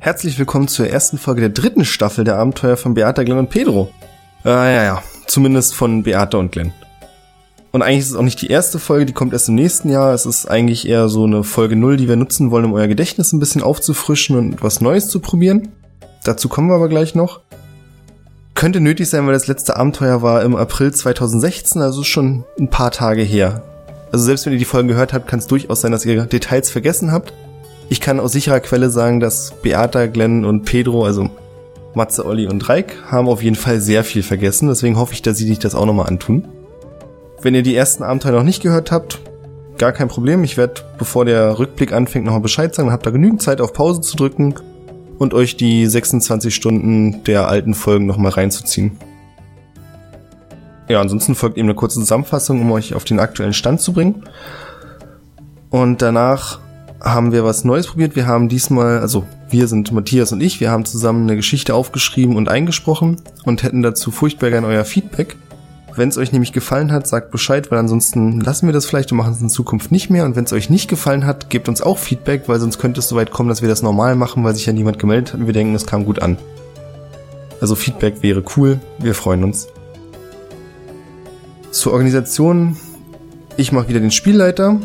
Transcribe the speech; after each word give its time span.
Herzlich 0.00 0.38
willkommen 0.38 0.68
zur 0.68 0.88
ersten 0.88 1.18
Folge 1.18 1.40
der 1.40 1.50
dritten 1.50 1.84
Staffel 1.84 2.22
der 2.22 2.36
Abenteuer 2.36 2.76
von 2.76 2.94
Beata, 2.94 3.24
Glenn 3.24 3.38
und 3.38 3.50
Pedro. 3.50 3.90
Äh, 4.44 4.48
ja, 4.48 4.84
ja, 4.84 5.02
zumindest 5.26 5.74
von 5.74 6.04
Beata 6.04 6.38
und 6.38 6.52
Glenn. 6.52 6.72
Und 7.72 7.82
eigentlich 7.82 7.98
ist 7.98 8.10
es 8.10 8.16
auch 8.16 8.22
nicht 8.22 8.40
die 8.40 8.46
erste 8.46 8.78
Folge, 8.78 9.06
die 9.06 9.12
kommt 9.12 9.32
erst 9.32 9.48
im 9.48 9.56
nächsten 9.56 9.90
Jahr. 9.90 10.14
Es 10.14 10.24
ist 10.24 10.46
eigentlich 10.46 10.88
eher 10.88 11.08
so 11.08 11.24
eine 11.24 11.42
Folge 11.42 11.74
null, 11.74 11.96
die 11.96 12.08
wir 12.08 12.14
nutzen 12.14 12.52
wollen, 12.52 12.66
um 12.66 12.74
euer 12.74 12.86
Gedächtnis 12.86 13.32
ein 13.32 13.40
bisschen 13.40 13.60
aufzufrischen 13.60 14.36
und 14.36 14.62
was 14.62 14.80
Neues 14.80 15.08
zu 15.08 15.18
probieren. 15.18 15.72
Dazu 16.22 16.48
kommen 16.48 16.68
wir 16.68 16.76
aber 16.76 16.88
gleich 16.88 17.16
noch. 17.16 17.40
Könnte 18.54 18.80
nötig 18.80 19.10
sein, 19.10 19.26
weil 19.26 19.32
das 19.32 19.48
letzte 19.48 19.76
Abenteuer 19.76 20.22
war 20.22 20.42
im 20.44 20.54
April 20.54 20.92
2016, 20.92 21.82
also 21.82 22.04
schon 22.04 22.44
ein 22.58 22.70
paar 22.70 22.92
Tage 22.92 23.22
her. 23.22 23.62
Also 24.12 24.24
selbst 24.24 24.46
wenn 24.46 24.52
ihr 24.52 24.60
die 24.60 24.64
Folgen 24.64 24.88
gehört 24.88 25.12
habt, 25.12 25.26
kann 25.26 25.40
es 25.40 25.48
durchaus 25.48 25.80
sein, 25.80 25.90
dass 25.90 26.06
ihr 26.06 26.24
Details 26.24 26.70
vergessen 26.70 27.10
habt. 27.10 27.32
Ich 27.90 28.00
kann 28.00 28.20
aus 28.20 28.32
sicherer 28.32 28.60
Quelle 28.60 28.90
sagen, 28.90 29.18
dass 29.20 29.52
Beata, 29.62 30.06
Glenn 30.06 30.44
und 30.44 30.64
Pedro, 30.64 31.04
also 31.04 31.30
Matze, 31.94 32.26
Olli 32.26 32.46
und 32.46 32.68
Reik, 32.68 32.96
haben 33.06 33.28
auf 33.28 33.42
jeden 33.42 33.56
Fall 33.56 33.80
sehr 33.80 34.04
viel 34.04 34.22
vergessen. 34.22 34.68
Deswegen 34.68 34.98
hoffe 34.98 35.14
ich, 35.14 35.22
dass 35.22 35.38
sie 35.38 35.46
sich 35.46 35.58
das 35.58 35.74
auch 35.74 35.86
nochmal 35.86 36.06
antun. 36.06 36.46
Wenn 37.40 37.54
ihr 37.54 37.62
die 37.62 37.74
ersten 37.74 38.02
Abenteuer 38.02 38.32
noch 38.32 38.42
nicht 38.42 38.62
gehört 38.62 38.92
habt, 38.92 39.20
gar 39.78 39.92
kein 39.92 40.08
Problem. 40.08 40.44
Ich 40.44 40.56
werde, 40.56 40.82
bevor 40.98 41.24
der 41.24 41.58
Rückblick 41.58 41.92
anfängt, 41.92 42.26
nochmal 42.26 42.42
Bescheid 42.42 42.74
sagen. 42.74 42.88
Dann 42.88 42.92
habt 42.92 43.06
ihr 43.06 43.12
genügend 43.12 43.40
Zeit 43.40 43.60
auf 43.60 43.72
Pause 43.72 44.00
zu 44.02 44.16
drücken 44.16 44.54
und 45.18 45.32
euch 45.32 45.56
die 45.56 45.86
26 45.86 46.54
Stunden 46.54 47.24
der 47.24 47.48
alten 47.48 47.74
Folgen 47.74 48.06
nochmal 48.06 48.32
reinzuziehen. 48.32 48.98
Ja, 50.88 51.00
ansonsten 51.00 51.34
folgt 51.34 51.58
eben 51.58 51.68
eine 51.68 51.74
kurze 51.74 52.00
Zusammenfassung, 52.00 52.60
um 52.60 52.72
euch 52.72 52.94
auf 52.94 53.04
den 53.04 53.20
aktuellen 53.20 53.52
Stand 53.52 53.80
zu 53.80 53.92
bringen. 53.92 54.24
Und 55.70 56.00
danach 56.02 56.60
haben 57.00 57.32
wir 57.32 57.44
was 57.44 57.64
Neues 57.64 57.86
probiert. 57.86 58.16
Wir 58.16 58.26
haben 58.26 58.48
diesmal, 58.48 58.98
also 58.98 59.24
wir 59.50 59.68
sind 59.68 59.92
Matthias 59.92 60.32
und 60.32 60.40
ich, 60.40 60.60
wir 60.60 60.70
haben 60.70 60.84
zusammen 60.84 61.22
eine 61.22 61.36
Geschichte 61.36 61.74
aufgeschrieben 61.74 62.36
und 62.36 62.48
eingesprochen 62.48 63.16
und 63.44 63.62
hätten 63.62 63.82
dazu 63.82 64.10
furchtbar 64.10 64.50
gern 64.50 64.64
euer 64.64 64.84
Feedback. 64.84 65.36
Wenn 65.94 66.08
es 66.10 66.18
euch 66.18 66.32
nämlich 66.32 66.52
gefallen 66.52 66.92
hat, 66.92 67.08
sagt 67.08 67.32
Bescheid, 67.32 67.70
weil 67.70 67.78
ansonsten 67.78 68.40
lassen 68.40 68.66
wir 68.66 68.72
das 68.72 68.86
vielleicht 68.86 69.10
und 69.10 69.18
machen 69.18 69.32
es 69.32 69.40
in 69.40 69.48
Zukunft 69.48 69.90
nicht 69.90 70.10
mehr. 70.10 70.24
Und 70.24 70.36
wenn 70.36 70.44
es 70.44 70.52
euch 70.52 70.70
nicht 70.70 70.88
gefallen 70.88 71.26
hat, 71.26 71.50
gebt 71.50 71.68
uns 71.68 71.82
auch 71.82 71.98
Feedback, 71.98 72.42
weil 72.46 72.60
sonst 72.60 72.78
könnte 72.78 73.00
es 73.00 73.08
so 73.08 73.16
weit 73.16 73.32
kommen, 73.32 73.48
dass 73.48 73.62
wir 73.62 73.68
das 73.68 73.82
normal 73.82 74.14
machen, 74.14 74.44
weil 74.44 74.54
sich 74.54 74.66
ja 74.66 74.72
niemand 74.72 75.00
gemeldet 75.00 75.32
hat 75.32 75.40
und 75.40 75.46
wir 75.46 75.52
denken, 75.52 75.74
es 75.74 75.86
kam 75.86 76.04
gut 76.04 76.22
an. 76.22 76.38
Also 77.60 77.74
Feedback 77.74 78.22
wäre 78.22 78.44
cool, 78.56 78.78
wir 78.98 79.14
freuen 79.14 79.42
uns. 79.42 79.66
Zur 81.72 81.92
Organisation, 81.92 82.76
ich 83.56 83.72
mache 83.72 83.88
wieder 83.88 84.00
den 84.00 84.12
Spielleiter, 84.12 84.78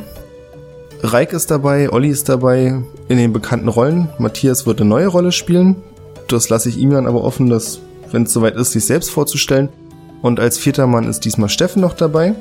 Reik 1.05 1.33
ist 1.33 1.51
dabei, 1.51 1.91
Olli 1.91 2.07
ist 2.07 2.29
dabei 2.29 2.81
in 3.09 3.17
den 3.17 3.33
bekannten 3.33 3.67
Rollen. 3.67 4.07
Matthias 4.19 4.65
wird 4.65 4.79
eine 4.79 4.89
neue 4.89 5.07
Rolle 5.07 5.33
spielen. 5.33 5.75
Das 6.29 6.47
lasse 6.47 6.69
ich 6.69 6.77
ihm 6.77 6.91
dann 6.91 7.07
aber 7.07 7.25
offen, 7.25 7.49
dass, 7.49 7.81
wenn 8.11 8.23
es 8.23 8.31
soweit 8.31 8.55
ist, 8.55 8.71
sich 8.71 8.85
selbst 8.85 9.11
vorzustellen. 9.11 9.67
Und 10.21 10.39
als 10.39 10.57
vierter 10.57 10.87
Mann 10.87 11.09
ist 11.09 11.25
diesmal 11.25 11.49
Steffen 11.49 11.81
noch 11.81 11.93
dabei, 11.93 12.35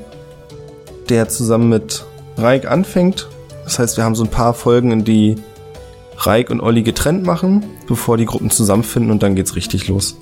der 1.09 1.29
zusammen 1.29 1.71
mit 1.71 2.05
Reik 2.37 2.71
anfängt. 2.71 3.29
Das 3.65 3.81
heißt, 3.81 3.97
wir 3.97 4.05
haben 4.05 4.15
so 4.15 4.23
ein 4.23 4.31
paar 4.31 4.55
Folgen, 4.55 4.93
in 4.93 5.03
die 5.03 5.39
Reik 6.19 6.51
und 6.51 6.61
Olli 6.61 6.85
getrennt 6.85 7.25
machen, 7.25 7.65
bevor 7.89 8.17
die 8.17 8.27
Gruppen 8.27 8.51
zusammenfinden 8.51 9.11
und 9.11 9.25
dann 9.25 9.35
geht's 9.35 9.57
richtig 9.57 9.89
los. 9.89 10.17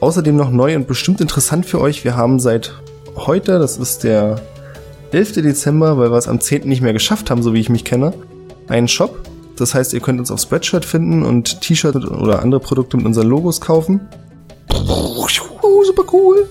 Außerdem 0.00 0.34
noch 0.34 0.50
neu 0.50 0.74
und 0.76 0.86
bestimmt 0.86 1.20
interessant 1.20 1.66
für 1.66 1.78
euch, 1.78 2.04
wir 2.04 2.16
haben 2.16 2.40
seit 2.40 2.72
heute, 3.16 3.58
das 3.58 3.76
ist 3.76 4.02
der 4.02 4.40
11. 5.12 5.34
Dezember, 5.34 5.98
weil 5.98 6.10
wir 6.10 6.16
es 6.16 6.28
am 6.28 6.40
10. 6.40 6.68
nicht 6.68 6.82
mehr 6.82 6.92
geschafft 6.92 7.30
haben, 7.30 7.42
so 7.42 7.52
wie 7.54 7.60
ich 7.60 7.68
mich 7.68 7.84
kenne, 7.84 8.14
einen 8.68 8.88
Shop. 8.88 9.20
Das 9.56 9.74
heißt, 9.74 9.92
ihr 9.92 10.00
könnt 10.00 10.18
uns 10.18 10.30
auf 10.30 10.40
Spreadshirt 10.40 10.84
finden 10.84 11.22
und 11.22 11.60
T-Shirt 11.60 11.94
oder 11.96 12.42
andere 12.42 12.60
Produkte 12.60 12.96
mit 12.96 13.06
unseren 13.06 13.28
Logos 13.28 13.60
kaufen. 13.60 14.00
Oh, 14.70 15.84
super 15.84 16.04
cool. 16.12 16.48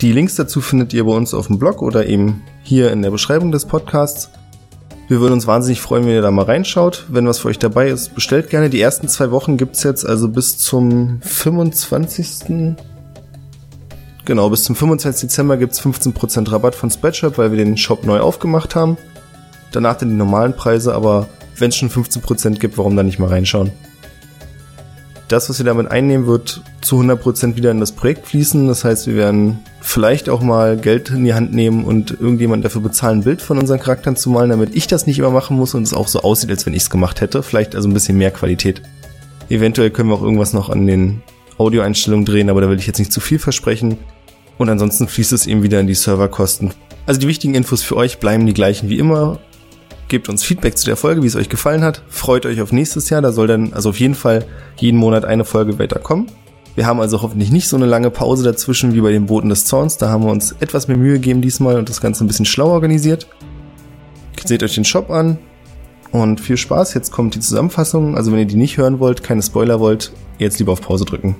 Die 0.00 0.12
Links 0.12 0.36
dazu 0.36 0.60
findet 0.60 0.92
ihr 0.92 1.04
bei 1.04 1.12
uns 1.12 1.34
auf 1.34 1.48
dem 1.48 1.58
Blog 1.58 1.82
oder 1.82 2.06
eben 2.06 2.42
hier 2.62 2.92
in 2.92 3.02
der 3.02 3.10
Beschreibung 3.10 3.50
des 3.50 3.64
Podcasts. 3.64 4.30
Wir 5.08 5.20
würden 5.20 5.32
uns 5.32 5.46
wahnsinnig 5.46 5.80
freuen, 5.80 6.04
wenn 6.04 6.12
ihr 6.12 6.22
da 6.22 6.30
mal 6.30 6.44
reinschaut. 6.44 7.06
Wenn 7.08 7.26
was 7.26 7.38
für 7.38 7.48
euch 7.48 7.58
dabei 7.58 7.88
ist, 7.88 8.14
bestellt 8.14 8.50
gerne. 8.50 8.68
Die 8.68 8.80
ersten 8.80 9.08
zwei 9.08 9.30
Wochen 9.30 9.56
gibt's 9.56 9.82
jetzt 9.82 10.06
also 10.06 10.28
bis 10.28 10.58
zum 10.58 11.20
25. 11.22 12.76
Genau, 14.28 14.50
bis 14.50 14.64
zum 14.64 14.76
25. 14.76 15.22
Dezember 15.22 15.56
gibt's 15.56 15.80
15% 15.80 16.52
Rabatt 16.52 16.74
von 16.74 16.90
Spreadshop, 16.90 17.38
weil 17.38 17.50
wir 17.50 17.64
den 17.64 17.78
Shop 17.78 18.04
neu 18.04 18.20
aufgemacht 18.20 18.74
haben. 18.74 18.98
Danach 19.72 19.96
dann 19.96 20.10
die 20.10 20.16
normalen 20.16 20.54
Preise, 20.54 20.92
aber 20.94 21.30
wenn 21.56 21.70
es 21.70 21.76
schon 21.76 21.88
15% 21.88 22.58
gibt, 22.58 22.76
warum 22.76 22.94
dann 22.94 23.06
nicht 23.06 23.18
mal 23.18 23.30
reinschauen? 23.30 23.70
Das, 25.28 25.48
was 25.48 25.56
wir 25.56 25.64
damit 25.64 25.90
einnehmen, 25.90 26.26
wird 26.26 26.62
zu 26.82 27.00
100% 27.00 27.56
wieder 27.56 27.70
in 27.70 27.80
das 27.80 27.92
Projekt 27.92 28.26
fließen. 28.26 28.68
Das 28.68 28.84
heißt, 28.84 29.06
wir 29.06 29.16
werden 29.16 29.60
vielleicht 29.80 30.28
auch 30.28 30.42
mal 30.42 30.76
Geld 30.76 31.08
in 31.08 31.24
die 31.24 31.32
Hand 31.32 31.54
nehmen 31.54 31.86
und 31.86 32.10
irgendjemand 32.10 32.66
dafür 32.66 32.82
bezahlen, 32.82 33.20
ein 33.20 33.24
Bild 33.24 33.40
von 33.40 33.56
unseren 33.56 33.80
Charakteren 33.80 34.16
zu 34.16 34.28
malen, 34.28 34.50
damit 34.50 34.76
ich 34.76 34.86
das 34.86 35.06
nicht 35.06 35.18
immer 35.18 35.30
machen 35.30 35.56
muss 35.56 35.74
und 35.74 35.84
es 35.84 35.94
auch 35.94 36.06
so 36.06 36.20
aussieht, 36.20 36.50
als 36.50 36.66
wenn 36.66 36.74
ich 36.74 36.82
es 36.82 36.90
gemacht 36.90 37.22
hätte. 37.22 37.42
Vielleicht 37.42 37.74
also 37.74 37.88
ein 37.88 37.94
bisschen 37.94 38.18
mehr 38.18 38.30
Qualität. 38.30 38.82
Eventuell 39.48 39.88
können 39.88 40.10
wir 40.10 40.16
auch 40.16 40.22
irgendwas 40.22 40.52
noch 40.52 40.68
an 40.68 40.86
den 40.86 41.22
Audioeinstellungen 41.56 42.26
drehen, 42.26 42.50
aber 42.50 42.60
da 42.60 42.68
will 42.68 42.78
ich 42.78 42.86
jetzt 42.86 42.98
nicht 42.98 43.10
zu 43.10 43.20
viel 43.20 43.38
versprechen. 43.38 43.96
Und 44.58 44.68
ansonsten 44.68 45.08
fließt 45.08 45.32
es 45.32 45.46
eben 45.46 45.62
wieder 45.62 45.80
in 45.80 45.86
die 45.86 45.94
Serverkosten. 45.94 46.72
Also 47.06 47.20
die 47.20 47.28
wichtigen 47.28 47.54
Infos 47.54 47.82
für 47.82 47.96
euch 47.96 48.18
bleiben 48.18 48.44
die 48.46 48.54
gleichen 48.54 48.88
wie 48.90 48.98
immer. 48.98 49.38
Gebt 50.08 50.28
uns 50.28 50.42
Feedback 50.42 50.76
zu 50.76 50.86
der 50.86 50.96
Folge, 50.96 51.22
wie 51.22 51.26
es 51.26 51.36
euch 51.36 51.48
gefallen 51.48 51.82
hat. 51.82 52.02
Freut 52.08 52.44
euch 52.44 52.60
auf 52.60 52.72
nächstes 52.72 53.08
Jahr. 53.08 53.22
Da 53.22 53.32
soll 53.32 53.46
dann 53.46 53.72
also 53.72 53.90
auf 53.90 54.00
jeden 54.00 54.14
Fall 54.14 54.44
jeden 54.76 54.98
Monat 54.98 55.24
eine 55.24 55.44
Folge 55.44 55.78
weiter 55.78 56.00
kommen. 56.00 56.26
Wir 56.74 56.86
haben 56.86 57.00
also 57.00 57.22
hoffentlich 57.22 57.50
nicht 57.50 57.68
so 57.68 57.76
eine 57.76 57.86
lange 57.86 58.10
Pause 58.10 58.44
dazwischen 58.44 58.94
wie 58.94 59.00
bei 59.00 59.10
den 59.10 59.26
Boten 59.26 59.48
des 59.48 59.64
Zorns. 59.64 59.96
Da 59.96 60.10
haben 60.10 60.24
wir 60.24 60.30
uns 60.30 60.52
etwas 60.60 60.88
mehr 60.88 60.96
Mühe 60.96 61.14
gegeben 61.14 61.42
diesmal 61.42 61.76
und 61.76 61.88
das 61.88 62.00
Ganze 62.00 62.24
ein 62.24 62.28
bisschen 62.28 62.46
schlau 62.46 62.68
organisiert. 62.68 63.26
Seht 64.44 64.62
euch 64.62 64.74
den 64.74 64.84
Shop 64.84 65.10
an 65.10 65.38
und 66.12 66.40
viel 66.40 66.56
Spaß. 66.56 66.94
Jetzt 66.94 67.10
kommt 67.10 67.34
die 67.34 67.40
Zusammenfassung. 67.40 68.16
Also 68.16 68.32
wenn 68.32 68.38
ihr 68.38 68.46
die 68.46 68.56
nicht 68.56 68.78
hören 68.78 69.00
wollt, 69.00 69.22
keine 69.22 69.42
Spoiler 69.42 69.80
wollt, 69.80 70.12
jetzt 70.38 70.58
lieber 70.58 70.72
auf 70.72 70.80
Pause 70.80 71.04
drücken. 71.04 71.36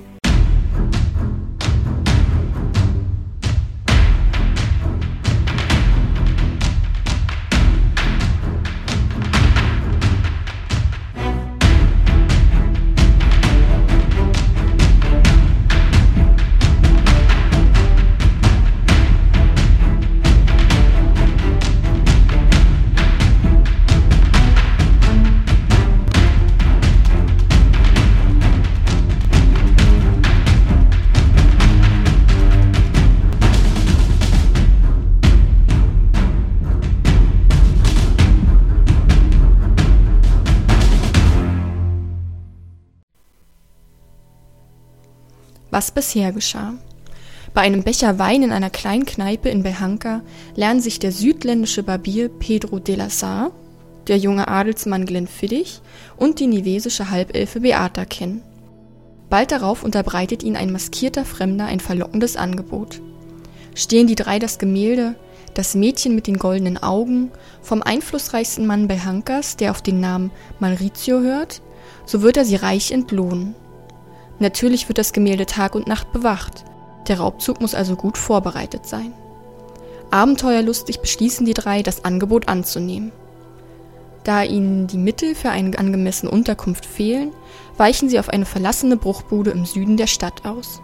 Bisher 45.99 46.31
geschah. 46.31 46.75
Bei 47.53 47.59
einem 47.59 47.83
Becher 47.83 48.17
Wein 48.19 48.41
in 48.41 48.53
einer 48.53 48.69
kleinen 48.69 49.05
Kneipe 49.05 49.49
in 49.49 49.63
Behanka 49.63 50.21
lernen 50.55 50.79
sich 50.79 50.97
der 50.97 51.11
südländische 51.11 51.83
Barbier 51.83 52.29
Pedro 52.29 52.79
de 52.79 52.95
la 52.95 53.09
Sarre, 53.09 53.51
der 54.07 54.17
junge 54.17 54.47
Adelsmann 54.47 55.05
Glenn 55.05 55.27
Fiddich 55.27 55.81
und 56.15 56.39
die 56.39 56.47
nivesische 56.47 57.09
Halbelfe 57.09 57.59
Beata 57.59 58.05
kennen. 58.05 58.41
Bald 59.29 59.51
darauf 59.51 59.83
unterbreitet 59.83 60.41
ihnen 60.41 60.55
ein 60.55 60.71
maskierter 60.71 61.25
Fremder 61.25 61.65
ein 61.65 61.81
verlockendes 61.81 62.37
Angebot. 62.37 63.01
Stehen 63.75 64.07
die 64.07 64.15
drei 64.15 64.39
das 64.39 64.57
Gemälde 64.57 65.15
Das 65.53 65.75
Mädchen 65.75 66.15
mit 66.15 66.27
den 66.27 66.37
goldenen 66.37 66.81
Augen 66.81 67.29
vom 67.61 67.81
einflussreichsten 67.81 68.65
Mann 68.65 68.87
Behankas, 68.87 69.57
der 69.57 69.71
auf 69.71 69.81
den 69.81 69.99
Namen 69.99 70.31
Maurizio 70.59 71.19
hört, 71.19 71.61
so 72.05 72.21
wird 72.21 72.37
er 72.37 72.45
sie 72.45 72.55
reich 72.55 72.93
entlohnen. 72.93 73.53
Natürlich 74.39 74.87
wird 74.87 74.97
das 74.97 75.13
Gemälde 75.13 75.45
Tag 75.45 75.75
und 75.75 75.87
Nacht 75.87 76.11
bewacht. 76.11 76.63
Der 77.07 77.19
Raubzug 77.19 77.61
muss 77.61 77.75
also 77.75 77.95
gut 77.95 78.17
vorbereitet 78.17 78.85
sein. 78.85 79.13
Abenteuerlustig 80.11 81.01
beschließen 81.01 81.45
die 81.45 81.53
drei, 81.53 81.83
das 81.83 82.05
Angebot 82.05 82.47
anzunehmen. 82.47 83.11
Da 84.23 84.43
ihnen 84.43 84.87
die 84.87 84.97
Mittel 84.97 85.35
für 85.35 85.49
eine 85.49 85.77
angemessene 85.77 86.31
Unterkunft 86.31 86.85
fehlen, 86.85 87.31
weichen 87.77 88.09
sie 88.09 88.19
auf 88.19 88.29
eine 88.29 88.45
verlassene 88.45 88.97
Bruchbude 88.97 89.51
im 89.51 89.65
Süden 89.65 89.97
der 89.97 90.07
Stadt 90.07 90.45
aus. 90.45 90.81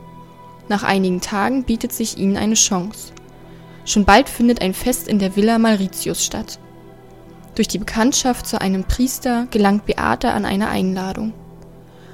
Nach 0.67 0.83
einigen 0.83 1.21
Tagen 1.21 1.63
bietet 1.63 1.93
sich 1.93 2.17
ihnen 2.17 2.37
eine 2.37 2.55
Chance. 2.55 3.13
Schon 3.85 4.05
bald 4.05 4.29
findet 4.29 4.61
ein 4.61 4.73
Fest 4.73 5.07
in 5.07 5.19
der 5.19 5.35
Villa 5.35 5.59
Mauritius 5.59 6.23
statt. 6.23 6.59
Durch 7.53 7.67
die 7.67 7.77
Bekanntschaft 7.77 8.47
zu 8.47 8.59
einem 8.59 8.83
Priester 8.83 9.47
gelangt 9.51 9.85
Beata 9.85 10.31
an 10.31 10.45
eine 10.45 10.69
Einladung. 10.69 11.33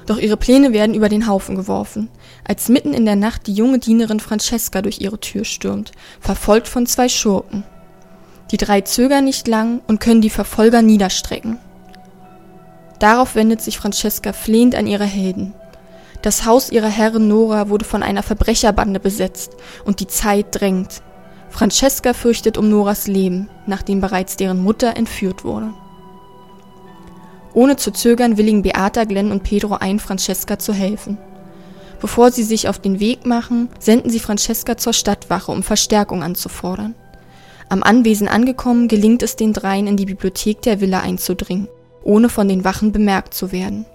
Doch 0.06 0.18
ihre 0.18 0.36
Pläne 0.36 0.72
werden 0.72 0.94
über 0.94 1.08
den 1.08 1.28
Haufen 1.28 1.54
geworfen, 1.54 2.08
als 2.44 2.68
mitten 2.68 2.92
in 2.92 3.04
der 3.04 3.16
Nacht 3.16 3.46
die 3.46 3.54
junge 3.54 3.78
Dienerin 3.78 4.20
Francesca 4.20 4.82
durch 4.82 5.00
ihre 5.00 5.20
Tür 5.20 5.44
stürmt, 5.44 5.92
verfolgt 6.20 6.68
von 6.68 6.86
zwei 6.86 7.08
Schurken. 7.08 7.64
Die 8.50 8.56
drei 8.56 8.80
zögern 8.82 9.24
nicht 9.24 9.48
lang 9.48 9.80
und 9.86 10.00
können 10.00 10.20
die 10.20 10.30
Verfolger 10.30 10.82
niederstrecken. 10.82 11.58
Darauf 12.98 13.34
wendet 13.34 13.60
sich 13.60 13.78
Francesca 13.78 14.32
flehend 14.32 14.74
an 14.74 14.86
ihre 14.86 15.04
Helden. 15.04 15.54
Das 16.20 16.46
Haus 16.46 16.70
ihrer 16.70 16.88
Herrin 16.88 17.26
Nora 17.26 17.68
wurde 17.68 17.84
von 17.84 18.02
einer 18.02 18.22
Verbrecherbande 18.22 19.00
besetzt 19.00 19.56
und 19.84 19.98
die 19.98 20.06
Zeit 20.06 20.46
drängt. 20.50 21.02
Francesca 21.50 22.12
fürchtet 22.12 22.56
um 22.56 22.68
Noras 22.68 23.08
Leben, 23.08 23.50
nachdem 23.66 24.00
bereits 24.00 24.36
deren 24.36 24.62
Mutter 24.62 24.96
entführt 24.96 25.44
wurde. 25.44 25.74
Ohne 27.54 27.76
zu 27.76 27.90
zögern 27.90 28.36
willigen 28.36 28.62
Beata, 28.62 29.04
Glenn 29.04 29.30
und 29.30 29.42
Pedro 29.42 29.74
ein, 29.74 29.98
Francesca 29.98 30.58
zu 30.58 30.72
helfen. 30.72 31.18
Bevor 32.00 32.32
sie 32.32 32.42
sich 32.42 32.68
auf 32.68 32.78
den 32.78 32.98
Weg 32.98 33.26
machen, 33.26 33.68
senden 33.78 34.10
sie 34.10 34.20
Francesca 34.20 34.76
zur 34.76 34.92
Stadtwache, 34.92 35.52
um 35.52 35.62
Verstärkung 35.62 36.22
anzufordern. 36.22 36.94
Am 37.68 37.82
Anwesen 37.82 38.28
angekommen, 38.28 38.88
gelingt 38.88 39.22
es 39.22 39.36
den 39.36 39.52
dreien, 39.52 39.86
in 39.86 39.96
die 39.96 40.06
Bibliothek 40.06 40.62
der 40.62 40.80
Villa 40.80 41.00
einzudringen, 41.00 41.68
ohne 42.02 42.28
von 42.28 42.48
den 42.48 42.64
Wachen 42.64 42.92
bemerkt 42.92 43.34
zu 43.34 43.52
werden. 43.52 43.86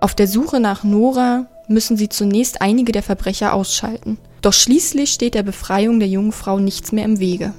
Auf 0.00 0.14
der 0.14 0.26
Suche 0.26 0.60
nach 0.60 0.84
Nora 0.84 1.46
müssen 1.68 1.96
sie 1.96 2.08
zunächst 2.08 2.60
einige 2.60 2.92
der 2.92 3.02
Verbrecher 3.02 3.52
ausschalten, 3.54 4.18
doch 4.42 4.52
schließlich 4.52 5.10
steht 5.10 5.34
der 5.34 5.42
Befreiung 5.42 5.98
der 6.00 6.08
jungen 6.08 6.32
Frau 6.32 6.58
nichts 6.58 6.92
mehr 6.92 7.04
im 7.04 7.18
Wege. 7.18 7.52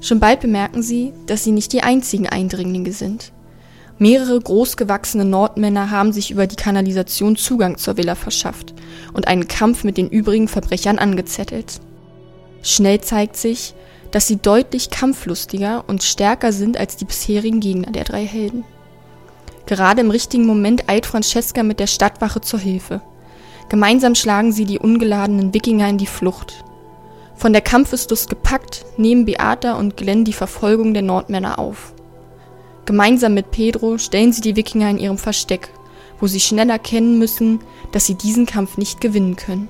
Schon 0.00 0.20
bald 0.20 0.40
bemerken 0.40 0.82
sie, 0.82 1.12
dass 1.26 1.44
sie 1.44 1.52
nicht 1.52 1.72
die 1.72 1.82
einzigen 1.82 2.28
Eindringlinge 2.28 2.92
sind. 2.92 3.32
Mehrere 3.98 4.40
großgewachsene 4.40 5.24
Nordmänner 5.24 5.90
haben 5.90 6.12
sich 6.12 6.32
über 6.32 6.46
die 6.46 6.56
Kanalisation 6.56 7.36
Zugang 7.36 7.78
zur 7.78 7.96
Villa 7.96 8.16
verschafft 8.16 8.74
und 9.12 9.28
einen 9.28 9.46
Kampf 9.46 9.84
mit 9.84 9.96
den 9.96 10.08
übrigen 10.08 10.48
Verbrechern 10.48 10.98
angezettelt. 10.98 11.80
Schnell 12.62 13.00
zeigt 13.00 13.36
sich, 13.36 13.74
dass 14.10 14.26
sie 14.26 14.36
deutlich 14.36 14.90
kampflustiger 14.90 15.84
und 15.86 16.02
stärker 16.02 16.52
sind 16.52 16.76
als 16.76 16.96
die 16.96 17.04
bisherigen 17.04 17.60
Gegner 17.60 17.92
der 17.92 18.04
drei 18.04 18.24
Helden. 18.26 18.64
Gerade 19.66 20.00
im 20.00 20.10
richtigen 20.10 20.46
Moment 20.46 20.88
eilt 20.88 21.06
Francesca 21.06 21.62
mit 21.62 21.80
der 21.80 21.86
Stadtwache 21.86 22.40
zur 22.40 22.58
Hilfe. 22.58 23.00
Gemeinsam 23.68 24.14
schlagen 24.14 24.52
sie 24.52 24.66
die 24.66 24.78
ungeladenen 24.78 25.54
Wikinger 25.54 25.88
in 25.88 25.98
die 25.98 26.06
Flucht. 26.06 26.64
Von 27.36 27.52
der 27.52 27.62
Kampfeslust 27.62 28.28
gepackt, 28.28 28.84
nehmen 28.96 29.24
Beata 29.24 29.74
und 29.74 29.96
Glenn 29.96 30.24
die 30.24 30.32
Verfolgung 30.32 30.94
der 30.94 31.02
Nordmänner 31.02 31.58
auf. 31.58 31.93
Gemeinsam 32.86 33.34
mit 33.34 33.50
Pedro 33.50 33.98
stellen 33.98 34.32
sie 34.32 34.42
die 34.42 34.56
Wikinger 34.56 34.90
in 34.90 34.98
ihrem 34.98 35.18
Versteck, 35.18 35.70
wo 36.20 36.26
sie 36.26 36.40
schnell 36.40 36.70
erkennen 36.70 37.18
müssen, 37.18 37.60
dass 37.92 38.06
sie 38.06 38.14
diesen 38.14 38.46
Kampf 38.46 38.76
nicht 38.76 39.00
gewinnen 39.00 39.36
können. 39.36 39.68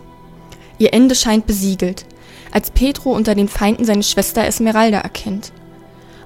Ihr 0.79 0.93
Ende 0.93 1.15
scheint 1.15 1.47
besiegelt, 1.47 2.07
als 2.51 2.71
Pedro 2.71 3.13
unter 3.13 3.35
den 3.35 3.49
Feinden 3.49 3.85
seine 3.85 4.03
Schwester 4.03 4.45
Esmeralda 4.45 4.99
erkennt. 4.99 5.53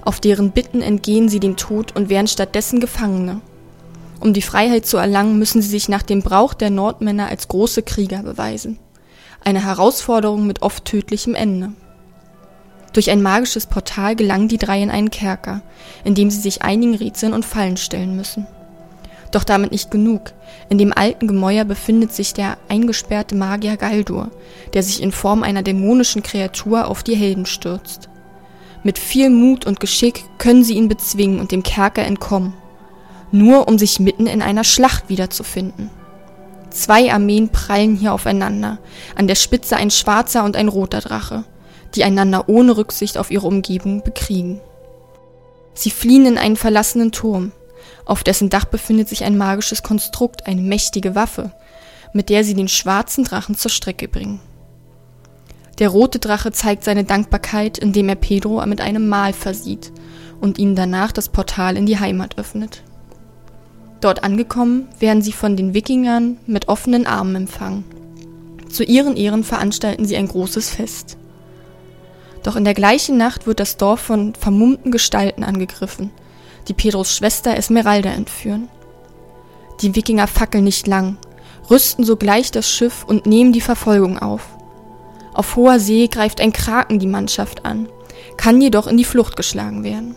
Auf 0.03 0.21
deren 0.21 0.53
Bitten 0.53 0.81
entgehen 0.81 1.29
sie 1.29 1.41
dem 1.41 1.57
Tod 1.57 1.95
und 1.95 2.09
werden 2.09 2.29
stattdessen 2.29 2.81
Gefangene. 2.81 3.43
Um 4.21 4.33
die 4.33 4.43
Freiheit 4.43 4.87
zu 4.87 4.97
erlangen, 4.97 5.39
müssen 5.39 5.63
sie 5.63 5.69
sich 5.69 5.89
nach 5.89 6.03
dem 6.03 6.23
Brauch 6.23 6.55
der 6.55 6.71
Nordmänner 6.71 7.29
als 7.29 7.49
große 7.49 7.83
Krieger 7.83 8.23
beweisen. 8.23 8.79
Eine 9.45 9.65
Herausforderung 9.65 10.47
mit 10.47 10.63
oft 10.63 10.85
tödlichem 10.85 11.35
Ende. 11.35 11.73
Durch 12.99 13.13
ein 13.13 13.23
magisches 13.23 13.67
Portal 13.67 14.17
gelangen 14.17 14.49
die 14.49 14.59
drei 14.59 14.83
in 14.83 14.91
einen 14.91 15.13
Kerker, 15.13 15.61
in 16.03 16.17
dem 16.17 16.33
sie 16.33 16.41
sich 16.41 16.63
einigen 16.63 16.97
Rätseln 16.97 17.33
und 17.33 17.45
Fallen 17.45 17.77
stellen 17.77 18.17
müssen. 18.17 18.49
Doch 19.31 19.45
damit 19.45 19.71
nicht 19.71 19.93
genug. 19.93 20.33
In 20.69 20.79
dem 20.79 20.93
alten 20.93 21.29
Gemäuer 21.29 21.65
befindet 21.65 22.13
sich 22.13 22.35
der 22.35 22.59
eingesperrte 22.69 23.37
Magier 23.37 23.77
Galdur, 23.77 24.33
der 24.75 24.83
sich 24.83 25.01
in 25.01 25.13
Form 25.13 25.45
einer 25.45 25.63
dämonischen 25.63 26.25
Kreatur 26.25 26.89
auf 26.89 27.05
die 27.05 27.15
Helden 27.15 27.47
stürzt. 27.47 28.09
Mit 28.83 28.99
viel 28.99 29.31
Mut 29.31 29.65
und 29.65 29.79
Geschick 29.79 30.25
können 30.39 30.65
sie 30.65 30.75
ihn 30.75 30.89
bezwingen 30.89 31.39
und 31.39 31.53
dem 31.53 31.63
Kerker 31.63 32.03
entkommen. 32.03 32.53
Nur 33.31 33.69
um 33.69 33.79
sich 33.79 34.01
mitten 34.01 34.27
in 34.27 34.43
einer 34.43 34.65
Schlacht 34.65 35.09
wiederzufinden. 35.09 35.91
Zwei 36.71 37.13
Armeen 37.13 37.51
prallen 37.51 37.95
hier 37.95 38.13
aufeinander, 38.13 38.79
an 39.15 39.29
der 39.29 39.37
Spitze 39.37 39.77
ein 39.77 39.93
schwarzer 39.93 40.43
und 40.43 40.57
ein 40.57 40.67
roter 40.67 41.01
Drache 41.01 41.45
die 41.95 42.05
einander 42.05 42.49
ohne 42.49 42.77
Rücksicht 42.77 43.19
auf 43.19 43.31
ihre 43.31 43.47
Umgebung 43.47 44.03
bekriegen. 44.03 44.61
Sie 45.75 45.91
fliehen 45.91 46.27
in 46.27 46.39
einen 46.39 46.57
verlassenen 46.57 47.13
Turm, 47.13 47.53
auf 48.05 48.25
dessen 48.25 48.51
Dach 48.51 48.65
befindet 48.65 49.09
sich 49.09 49.25
ein 49.25 49.37
magisches 49.37 49.83
Konstrukt, 49.83 50.47
eine 50.47 50.63
mächtige 50.63 51.15
Waffe, 51.15 51.53
mit 52.13 52.31
der 52.31 52.43
sie 52.43 52.55
den 52.55 52.69
schwarzen 52.69 53.25
Drachen 53.25 53.55
zur 53.55 53.71
Strecke 53.71 54.09
bringen. 54.09 54.41
Der 55.79 55.91
rote 55.91 56.19
Drache 56.19 56.51
zeigt 56.51 56.85
seine 56.85 57.05
Dankbarkeit, 57.05 57.79
indem 57.79 58.09
er 58.09 58.17
Pedro 58.17 58.65
mit 58.67 58.81
einem 58.81 59.09
Mahl 59.09 59.33
versieht 59.33 59.93
und 60.41 60.59
ihnen 60.59 60.75
danach 60.75 61.13
das 61.13 61.29
Portal 61.29 61.77
in 61.77 61.87
die 61.87 62.01
Heimat 62.01 62.39
öffnet. 62.39 62.83
Dort 64.01 64.25
angekommen, 64.25 64.89
werden 64.99 65.23
sie 65.23 65.33
von 65.33 65.57
den 65.57 65.75
Wikingern 65.75 66.39
mit 66.47 66.69
offenen 66.69 67.07
Armen 67.07 67.37
empfangen. 67.37 67.85
Zu 68.69 68.85
ihren 68.85 69.17
Ehren 69.17 69.45
veranstalten 69.45 70.05
sie 70.05 70.17
ein 70.17 70.29
großes 70.29 70.71
Fest. 70.71 71.17
Doch 72.43 72.57
in 72.57 72.65
der 72.65 72.75
gleichen 72.75 73.17
Nacht 73.17 73.47
wird 73.47 73.61
das 73.61 73.77
Dorf 73.77 74.01
von 74.01 74.35
vermummten 74.35 74.93
Gestalten 74.93 75.45
angegriffen, 75.45 76.11
die 76.69 76.75
Pedros 76.75 77.15
Schwester 77.15 77.57
Esmeralda 77.57 78.11
entführen. 78.11 78.69
Die 79.81 79.95
Wikinger 79.95 80.27
fackeln 80.27 80.65
nicht 80.65 80.87
lang, 80.87 81.19
rüsten 81.71 82.05
sogleich 82.05 82.51
das 82.51 82.71
Schiff 82.71 83.05
und 83.05 83.27
nehmen 83.27 83.53
die 83.53 83.61
Verfolgung 83.61 84.19
auf. 84.19 84.49
Auf 85.35 85.57
hoher 85.57 85.79
See 85.79 86.09
greift 86.09 86.41
ein 86.41 86.53
Kraken 86.53 86.99
die 86.99 87.07
Mannschaft 87.07 87.65
an, 87.65 87.89
kann 88.37 88.61
jedoch 88.61 88.87
in 88.87 88.97
die 88.97 89.05
Flucht 89.05 89.37
geschlagen 89.37 89.85
werden. 89.85 90.17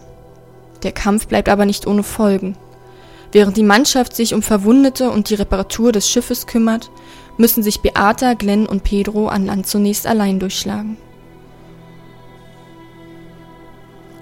Der 0.84 0.92
Kampf 0.92 1.28
bleibt 1.28 1.50
aber 1.50 1.66
nicht 1.66 1.86
ohne 1.86 2.04
Folgen. 2.04 2.58
Während 3.32 3.56
die 3.56 3.64
Mannschaft 3.64 4.16
sich 4.16 4.34
um 4.34 4.42
Verwundete 4.42 5.10
und 5.10 5.30
die 5.30 5.36
Reparatur 5.36 5.92
des 5.92 6.10
Schiffes 6.10 6.48
kümmert, 6.48 6.90
müssen 7.38 7.64
sich 7.64 7.82
Beata, 7.82 8.34
Glenn 8.34 8.66
und 8.66 8.84
Pedro 8.84 9.28
an 9.28 9.46
Land 9.46 9.68
zunächst 9.68 10.08
allein 10.08 10.40
durchschlagen. 10.40 10.98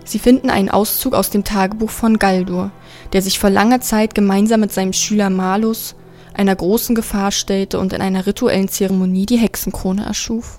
Sie 0.10 0.18
finden 0.18 0.50
einen 0.50 0.70
Auszug 0.70 1.14
aus 1.14 1.30
dem 1.30 1.44
Tagebuch 1.44 1.92
von 1.92 2.18
Galdur, 2.18 2.72
der 3.14 3.22
sich 3.22 3.38
vor 3.38 3.52
langer 3.52 3.80
Zeit 3.80 4.16
gemeinsam 4.16 4.62
mit 4.62 4.74
seinem 4.74 4.92
Schüler 4.92 5.30
Malus 5.30 5.94
einer 6.34 6.56
großen 6.56 6.96
Gefahr 6.96 7.32
stellte 7.32 7.78
und 7.78 7.94
in 7.94 8.02
einer 8.02 8.26
rituellen 8.26 8.70
Zeremonie 8.70 9.28
die 9.28 9.38
Hexenkrone 9.38 10.04
erschuf. 10.04 10.58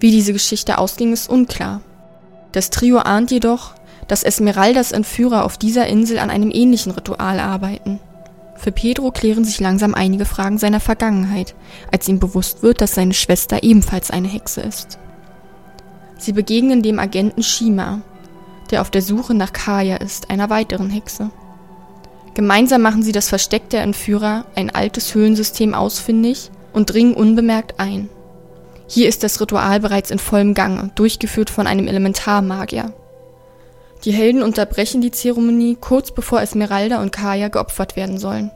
Wie 0.00 0.10
diese 0.10 0.32
Geschichte 0.32 0.78
ausging, 0.78 1.12
ist 1.12 1.28
unklar. 1.28 1.82
Das 2.52 2.70
Trio 2.70 3.00
ahnt 3.00 3.30
jedoch, 3.30 3.74
dass 4.08 4.22
Esmeraldas 4.22 4.92
Entführer 4.92 5.44
auf 5.44 5.58
dieser 5.58 5.86
Insel 5.88 6.20
an 6.20 6.30
einem 6.30 6.50
ähnlichen 6.50 6.92
Ritual 6.92 7.38
arbeiten. 7.38 8.00
Für 8.56 8.72
Pedro 8.72 9.10
klären 9.10 9.44
sich 9.44 9.60
langsam 9.60 9.94
einige 9.94 10.24
Fragen 10.24 10.56
seiner 10.56 10.80
Vergangenheit, 10.80 11.54
als 11.90 12.08
ihm 12.08 12.18
bewusst 12.18 12.62
wird, 12.62 12.80
dass 12.80 12.94
seine 12.94 13.12
Schwester 13.12 13.62
ebenfalls 13.62 14.10
eine 14.10 14.28
Hexe 14.28 14.62
ist. 14.62 14.98
Sie 16.22 16.32
begegnen 16.32 16.84
dem 16.84 17.00
Agenten 17.00 17.42
Shima, 17.42 18.00
der 18.70 18.80
auf 18.80 18.90
der 18.90 19.02
Suche 19.02 19.34
nach 19.34 19.52
Kaya 19.52 19.96
ist, 19.96 20.30
einer 20.30 20.50
weiteren 20.50 20.88
Hexe. 20.88 21.30
Gemeinsam 22.34 22.80
machen 22.80 23.02
sie 23.02 23.10
das 23.10 23.28
Versteck 23.28 23.70
der 23.70 23.82
Entführer, 23.82 24.44
ein 24.54 24.70
altes 24.70 25.16
Höhlensystem, 25.16 25.74
ausfindig 25.74 26.52
und 26.72 26.92
dringen 26.92 27.14
unbemerkt 27.14 27.80
ein. 27.80 28.08
Hier 28.86 29.08
ist 29.08 29.24
das 29.24 29.40
Ritual 29.40 29.80
bereits 29.80 30.12
in 30.12 30.20
vollem 30.20 30.54
Gange, 30.54 30.92
durchgeführt 30.94 31.50
von 31.50 31.66
einem 31.66 31.88
Elementarmagier. 31.88 32.92
Die 34.04 34.12
Helden 34.12 34.44
unterbrechen 34.44 35.00
die 35.00 35.10
Zeremonie 35.10 35.76
kurz 35.80 36.12
bevor 36.12 36.40
Esmeralda 36.40 37.02
und 37.02 37.10
Kaya 37.10 37.48
geopfert 37.48 37.96
werden 37.96 38.18
sollen. 38.18 38.52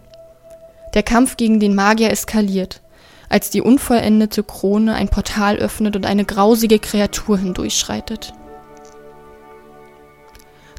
Der 0.94 1.02
Kampf 1.02 1.36
gegen 1.36 1.58
den 1.58 1.74
Magier 1.74 2.12
eskaliert 2.12 2.80
als 3.28 3.50
die 3.50 3.60
unvollendete 3.60 4.42
Krone 4.42 4.94
ein 4.94 5.08
Portal 5.08 5.56
öffnet 5.56 5.96
und 5.96 6.06
eine 6.06 6.24
grausige 6.24 6.78
Kreatur 6.78 7.38
hindurchschreitet. 7.38 8.32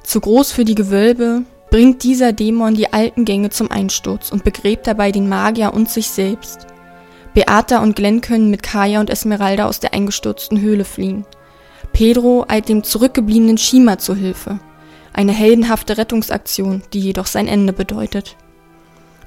Zu 0.04 0.22
groß 0.22 0.52
für 0.52 0.64
die 0.64 0.76
Gewölbe 0.76 1.44
bringt 1.70 2.04
dieser 2.04 2.32
Dämon 2.32 2.76
die 2.76 2.94
alten 2.94 3.26
Gänge 3.26 3.50
zum 3.50 3.70
Einsturz 3.70 4.32
und 4.32 4.44
begräbt 4.44 4.88
dabei 4.88 5.12
den 5.12 5.28
Magier 5.28 5.74
und 5.74 5.90
sich 5.90 6.10
selbst. 6.10 6.68
Beata 7.34 7.84
und 7.84 7.96
Glenn 7.96 8.22
können 8.22 8.50
mit 8.50 8.64
Kaya 8.64 9.00
und 9.00 9.10
Esmeralda 9.10 9.66
aus 9.66 9.80
der 9.80 9.94
eingestürzten 9.94 10.62
Höhle 10.62 10.86
fliehen. 10.86 11.26
Pedro 11.92 12.46
eilt 12.48 12.70
dem 12.70 12.84
zurückgebliebenen 12.84 13.58
Shima 13.58 13.98
zu 13.98 14.16
Hilfe. 14.16 14.60
Eine 15.14 15.34
heldenhafte 15.34 15.98
Rettungsaktion, 15.98 16.84
die 16.94 17.00
jedoch 17.00 17.28
sein 17.28 17.48
Ende 17.48 17.74
bedeutet. 17.74 18.38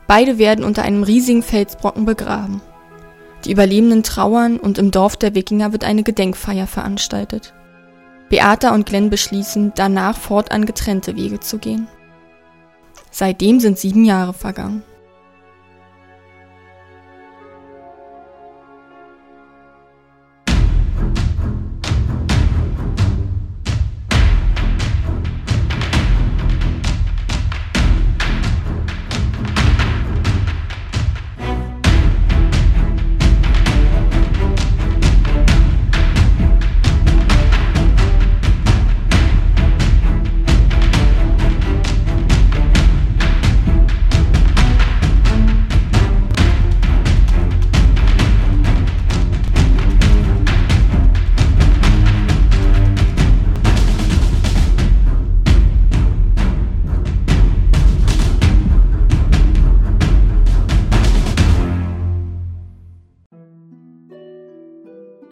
Beide 0.07 0.39
werden 0.39 0.65
unter 0.65 0.83
einem 0.83 1.03
riesigen 1.03 1.43
Felsbrocken 1.43 2.05
begraben. 2.05 2.61
Die 3.45 3.53
Überlebenden 3.53 4.03
trauern 4.03 4.59
und 4.59 4.79
im 4.79 4.91
Dorf 4.91 5.17
der 5.17 5.35
Wikinger 5.35 5.73
wird 5.73 5.85
eine 5.85 6.03
Gedenkfeier 6.03 6.67
veranstaltet. 6.67 7.55
Beata 8.29 8.75
und 8.75 8.87
Glenn 8.87 9.11
beschließen, 9.11 9.73
danach 9.75 10.17
fortan 10.17 10.67
getrennte 10.67 11.17
Wege 11.17 11.41
zu 11.41 11.59
gehen. 11.59 11.89
Seitdem 13.11 13.59
sind 13.59 13.79
sieben 13.79 14.05
Jahre 14.05 14.35
vergangen. 14.35 14.83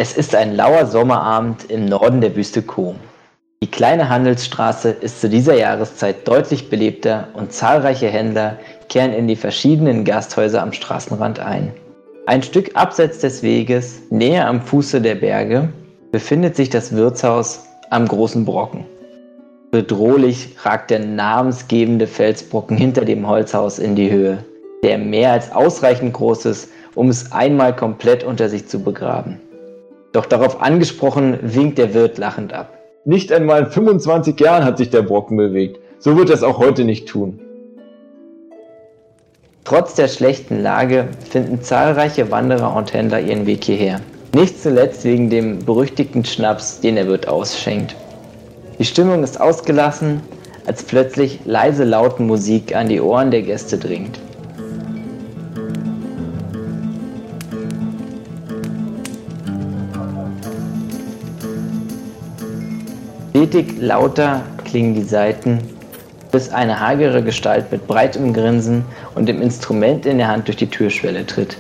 Es 0.09 0.17
ist 0.17 0.35
ein 0.35 0.57
lauer 0.57 0.87
Sommerabend 0.87 1.71
im 1.71 1.85
Norden 1.85 2.23
der 2.23 2.35
Wüste 2.35 2.63
Kom. 2.63 2.97
Die 3.63 3.71
kleine 3.71 4.09
Handelsstraße 4.09 4.89
ist 4.89 5.21
zu 5.21 5.29
dieser 5.29 5.53
Jahreszeit 5.55 6.27
deutlich 6.27 6.71
belebter 6.71 7.29
und 7.35 7.53
zahlreiche 7.53 8.09
Händler 8.09 8.57
kehren 8.89 9.13
in 9.13 9.29
die 9.29 9.37
verschiedenen 9.37 10.07
Gasthäuser 10.07 10.63
am 10.63 10.73
Straßenrand 10.73 11.41
ein. 11.41 11.75
Ein 12.25 12.43
Stück 12.43 12.71
abseits 12.73 13.19
des 13.19 13.43
Weges, 13.43 14.01
näher 14.09 14.49
am 14.49 14.63
Fuße 14.63 15.03
der 15.03 15.17
Berge, 15.17 15.69
befindet 16.11 16.57
sich 16.57 16.71
das 16.71 16.97
Wirtshaus 16.97 17.67
am 17.91 18.09
Großen 18.09 18.47
Brocken. 18.47 18.87
Bedrohlich 19.73 20.57
ragt 20.63 20.91
der 20.91 21.01
namensgebende 21.01 22.07
Felsbrocken 22.07 22.79
hinter 22.79 23.05
dem 23.05 23.29
Holzhaus 23.29 23.79
in 23.79 23.95
die 23.95 24.11
Höhe, 24.11 24.39
der 24.83 24.97
mehr 24.97 25.33
als 25.33 25.53
ausreichend 25.53 26.15
groß 26.15 26.47
ist, 26.47 26.71
um 26.95 27.11
es 27.11 27.31
einmal 27.31 27.77
komplett 27.77 28.25
unter 28.25 28.49
sich 28.49 28.67
zu 28.69 28.83
begraben. 28.83 29.39
Doch 30.19 30.27
darauf 30.27 30.61
angesprochen, 30.61 31.39
winkt 31.43 31.79
der 31.79 31.95
Wirt 31.95 32.19
lachend 32.19 32.53
ab. 32.53 32.77
Nicht 33.05 33.31
einmal 33.31 33.61
in 33.61 33.67
25 33.71 34.41
Jahren 34.41 34.65
hat 34.65 34.77
sich 34.77 34.91
der 34.91 35.03
Brocken 35.03 35.37
bewegt. 35.37 35.79
So 36.01 36.17
wird 36.17 36.29
er 36.29 36.35
es 36.35 36.43
auch 36.43 36.59
heute 36.59 36.83
nicht 36.83 37.07
tun. 37.07 37.39
Trotz 39.63 39.95
der 39.95 40.09
schlechten 40.09 40.61
Lage 40.61 41.07
finden 41.31 41.63
zahlreiche 41.63 42.33
Wanderer 42.33 42.75
und 42.75 42.93
Händler 42.93 43.21
ihren 43.21 43.47
Weg 43.47 43.63
hierher. 43.63 44.01
Nicht 44.35 44.61
zuletzt 44.61 45.05
wegen 45.05 45.31
dem 45.31 45.65
berüchtigten 45.65 46.25
Schnaps, 46.25 46.81
den 46.81 46.97
der 46.97 47.07
Wirt 47.07 47.29
ausschenkt. 47.29 47.95
Die 48.81 48.87
Stimmung 48.87 49.23
ist 49.23 49.41
ausgelassen, 49.41 50.21
als 50.67 50.83
plötzlich 50.83 51.39
leise 51.45 51.85
lauten 51.85 52.27
Musik 52.27 52.75
an 52.75 52.89
die 52.89 53.01
Ohren 53.01 53.31
der 53.31 53.43
Gäste 53.43 53.79
dringt. 53.79 54.19
Stetig 63.39 63.79
lauter 63.79 64.43
klingen 64.65 64.95
die 64.97 65.05
Saiten, 65.05 65.61
bis 66.33 66.51
eine 66.51 66.81
hagere 66.81 67.23
Gestalt 67.23 67.71
mit 67.71 67.87
breitem 67.87 68.33
Grinsen 68.33 68.85
und 69.15 69.29
dem 69.29 69.41
Instrument 69.41 70.07
in 70.07 70.19
der 70.19 70.27
Hand 70.27 70.49
durch 70.49 70.57
die 70.57 70.67
Türschwelle 70.67 71.25
tritt. 71.25 71.57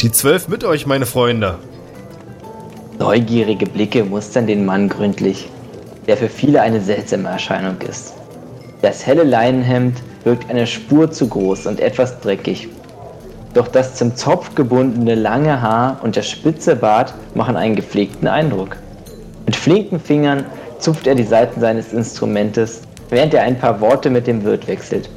Die 0.00 0.10
zwölf 0.10 0.48
mit 0.48 0.64
euch, 0.64 0.86
meine 0.86 1.04
Freunde. 1.04 1.58
Neugierige 2.98 3.66
Blicke 3.66 4.02
mustern 4.02 4.46
den 4.46 4.64
Mann 4.64 4.88
gründlich, 4.88 5.50
der 6.06 6.16
für 6.16 6.30
viele 6.30 6.62
eine 6.62 6.80
seltsame 6.80 7.28
Erscheinung 7.28 7.76
ist. 7.86 8.14
Das 8.80 9.06
helle 9.06 9.24
Leinenhemd 9.24 9.98
wirkt 10.24 10.48
eine 10.48 10.66
Spur 10.66 11.10
zu 11.10 11.28
groß 11.28 11.66
und 11.66 11.80
etwas 11.80 12.18
dreckig. 12.20 12.68
Doch 13.52 13.68
das 13.68 13.96
zum 13.96 14.16
Zopf 14.16 14.54
gebundene 14.54 15.16
lange 15.16 15.60
Haar 15.60 16.00
und 16.02 16.16
der 16.16 16.22
spitze 16.22 16.76
Bart 16.76 17.12
machen 17.34 17.56
einen 17.58 17.76
gepflegten 17.76 18.26
Eindruck. 18.26 18.78
Mit 19.44 19.54
flinken 19.54 20.00
Fingern 20.00 20.46
zupft 20.82 21.06
er 21.06 21.14
die 21.14 21.22
Saiten 21.22 21.60
seines 21.60 21.92
Instrumentes, 21.92 22.82
während 23.08 23.34
er 23.34 23.42
ein 23.42 23.58
paar 23.58 23.80
Worte 23.80 24.10
mit 24.10 24.26
dem 24.26 24.44
Wirt 24.44 24.66
wechselt. 24.66 25.08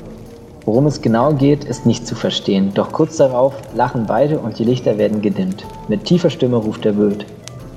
Worum 0.66 0.86
es 0.86 1.02
genau 1.02 1.34
geht, 1.34 1.64
ist 1.64 1.86
nicht 1.86 2.08
zu 2.08 2.16
verstehen, 2.16 2.72
doch 2.74 2.92
kurz 2.92 3.18
darauf 3.18 3.54
lachen 3.76 4.06
beide 4.08 4.40
und 4.40 4.58
die 4.58 4.64
Lichter 4.64 4.98
werden 4.98 5.22
gedimmt. 5.22 5.66
Mit 5.88 6.06
tiefer 6.06 6.30
Stimme 6.30 6.58
ruft 6.58 6.86
der 6.86 6.98
Wirt. 6.98 7.26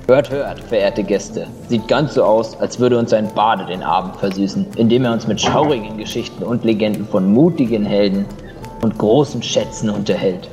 Hört, 0.06 0.30
hört, 0.30 0.60
verehrte 0.60 1.02
Gäste. 1.02 1.46
Sieht 1.68 1.86
ganz 1.86 2.14
so 2.14 2.24
aus, 2.24 2.58
als 2.60 2.80
würde 2.80 2.98
uns 2.98 3.12
ein 3.12 3.28
Bade 3.34 3.66
den 3.66 3.82
Abend 3.82 4.16
versüßen, 4.16 4.66
indem 4.76 5.04
er 5.04 5.12
uns 5.12 5.26
mit 5.26 5.40
schaurigen 5.40 5.98
Geschichten 5.98 6.42
und 6.42 6.64
Legenden 6.64 7.06
von 7.06 7.30
mutigen 7.30 7.84
Helden 7.84 8.24
und 8.80 8.96
großen 8.96 9.42
Schätzen 9.42 9.90
unterhält. 9.90 10.48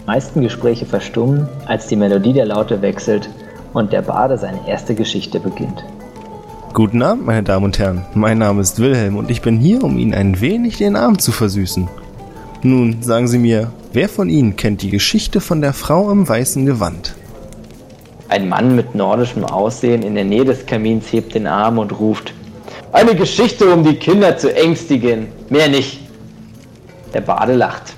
Die 0.00 0.06
meisten 0.06 0.40
Gespräche 0.40 0.86
verstummen, 0.86 1.46
als 1.66 1.88
die 1.88 1.96
Melodie 1.96 2.32
der 2.32 2.46
Laute 2.46 2.80
wechselt 2.80 3.28
und 3.76 3.92
der 3.92 4.00
Bade 4.00 4.38
seine 4.38 4.66
erste 4.66 4.94
Geschichte 4.94 5.38
beginnt. 5.38 5.84
Guten 6.72 7.02
Abend, 7.02 7.26
meine 7.26 7.42
Damen 7.42 7.66
und 7.66 7.78
Herren. 7.78 8.06
Mein 8.14 8.38
Name 8.38 8.62
ist 8.62 8.78
Wilhelm 8.80 9.16
und 9.16 9.30
ich 9.30 9.42
bin 9.42 9.58
hier, 9.58 9.84
um 9.84 9.98
Ihnen 9.98 10.14
ein 10.14 10.40
wenig 10.40 10.78
den 10.78 10.96
Abend 10.96 11.20
zu 11.20 11.30
versüßen. 11.30 11.86
Nun, 12.62 13.02
sagen 13.02 13.28
Sie 13.28 13.38
mir, 13.38 13.70
wer 13.92 14.08
von 14.08 14.30
Ihnen 14.30 14.56
kennt 14.56 14.80
die 14.80 14.88
Geschichte 14.88 15.42
von 15.42 15.60
der 15.60 15.74
Frau 15.74 16.10
im 16.10 16.26
weißen 16.26 16.64
Gewand? 16.64 17.14
Ein 18.28 18.48
Mann 18.48 18.74
mit 18.74 18.94
nordischem 18.94 19.44
Aussehen 19.44 20.02
in 20.02 20.14
der 20.14 20.24
Nähe 20.24 20.46
des 20.46 20.64
Kamins 20.64 21.12
hebt 21.12 21.34
den 21.34 21.46
Arm 21.46 21.78
und 21.78 22.00
ruft: 22.00 22.32
Eine 22.92 23.14
Geschichte, 23.14 23.66
um 23.66 23.84
die 23.84 23.96
Kinder 23.96 24.38
zu 24.38 24.54
ängstigen. 24.56 25.28
Mehr 25.50 25.68
nicht. 25.68 26.00
Der 27.12 27.20
Bade 27.20 27.54
lacht. 27.54 27.94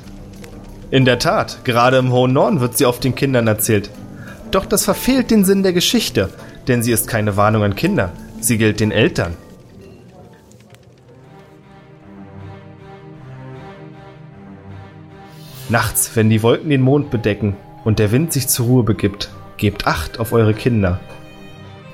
In 0.90 1.04
der 1.04 1.18
Tat, 1.18 1.64
gerade 1.64 1.98
im 1.98 2.12
hohen 2.12 2.32
Norden 2.32 2.60
wird 2.60 2.76
sie 2.76 2.86
oft 2.86 3.04
den 3.04 3.14
Kindern 3.14 3.46
erzählt. 3.46 3.90
Doch 4.50 4.66
das 4.66 4.84
verfehlt 4.84 5.30
den 5.30 5.44
Sinn 5.44 5.62
der 5.62 5.72
Geschichte, 5.72 6.30
denn 6.68 6.82
sie 6.82 6.92
ist 6.92 7.06
keine 7.06 7.36
Warnung 7.36 7.62
an 7.62 7.76
Kinder, 7.76 8.12
sie 8.40 8.56
gilt 8.56 8.80
den 8.80 8.90
Eltern. 8.90 9.36
Nachts, 15.68 16.12
wenn 16.14 16.30
die 16.30 16.42
Wolken 16.42 16.70
den 16.70 16.80
Mond 16.80 17.10
bedecken 17.10 17.56
und 17.84 17.98
der 17.98 18.10
Wind 18.10 18.32
sich 18.32 18.48
zur 18.48 18.66
Ruhe 18.66 18.84
begibt, 18.84 19.28
gebt 19.58 19.86
Acht 19.86 20.18
auf 20.18 20.32
eure 20.32 20.54
Kinder. 20.54 20.98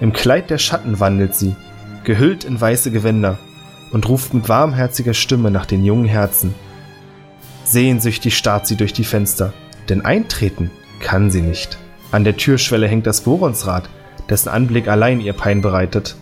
Im 0.00 0.12
Kleid 0.12 0.49
der 0.50 0.58
Schatten 0.58 1.00
wandelt 1.00 1.34
sie, 1.34 1.56
gehüllt 2.04 2.44
in 2.44 2.61
weiße 2.61 2.92
Gewänder, 2.92 3.38
und 3.90 4.08
ruft 4.08 4.34
mit 4.34 4.49
warmherziger 4.49 5.14
Stimme 5.14 5.50
nach 5.50 5.66
den 5.66 5.84
jungen 5.84 6.04
Herzen. 6.04 6.54
Sehnsüchtig 7.64 8.37
starrt 8.37 8.66
sie 8.66 8.76
durch 8.76 8.92
die 8.92 9.04
Fenster, 9.04 9.52
denn 9.88 10.04
eintreten 10.04 10.70
kann 11.00 11.30
sie 11.30 11.42
nicht. 11.42 11.78
An 12.14 12.23
der 12.23 12.37
Türschwelle 12.37 12.87
hängt 12.87 13.09
das 13.09 13.23
Boronsrad, 13.23 13.88
dessen 14.30 14.49
Anblick 14.49 14.87
allein 14.87 15.21
ihr 15.21 15.33
Pein 15.33 15.62
bereitet. 15.62 16.14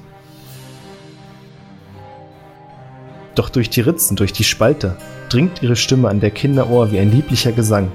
Doch 3.34 3.50
durch 3.50 3.68
die 3.68 3.82
Ritzen, 3.82 4.16
durch 4.16 4.32
die 4.32 4.44
Spalte, 4.44 4.96
dringt 5.28 5.62
ihre 5.62 5.76
Stimme 5.76 6.08
an 6.08 6.20
der 6.20 6.30
Kinderohr 6.30 6.92
wie 6.92 6.98
ein 6.98 7.12
lieblicher 7.12 7.52
Gesang. 7.52 7.92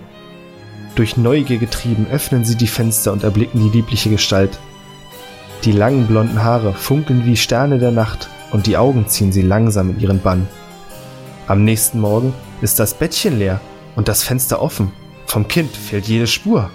Durch 0.94 1.18
Neugier 1.18 1.58
getrieben 1.58 2.06
öffnen 2.12 2.46
sie 2.46 2.56
die 2.56 2.68
Fenster 2.68 3.12
und 3.12 3.24
erblicken 3.24 3.64
die 3.64 3.76
liebliche 3.76 4.12
Gestalt. 4.12 4.60
Die 5.64 5.72
langen 5.72 6.06
blonden 6.06 6.44
Haare 6.44 6.74
funkeln 6.74 7.26
wie 7.26 7.36
Sterne 7.36 7.80
der 7.80 7.92
Nacht 7.92 8.30
und 8.52 8.68
die 8.68 8.78
Augen 8.78 9.08
ziehen 9.08 9.32
sie 9.32 9.42
langsam 9.42 9.90
in 9.90 10.00
ihren 10.00 10.20
Bann. 10.20 10.48
Am 11.48 11.64
nächsten 11.64 12.00
Morgen 12.00 12.36
ist 12.62 12.78
das 12.78 12.94
Bettchen 12.94 13.40
leer 13.40 13.60
und 13.96 14.08
das 14.08 14.22
Fenster 14.22 14.62
offen. 14.62 14.92
Vom 15.26 15.48
Kind 15.48 15.76
fehlt 15.76 16.08
jede 16.08 16.28
Spur. 16.28 16.70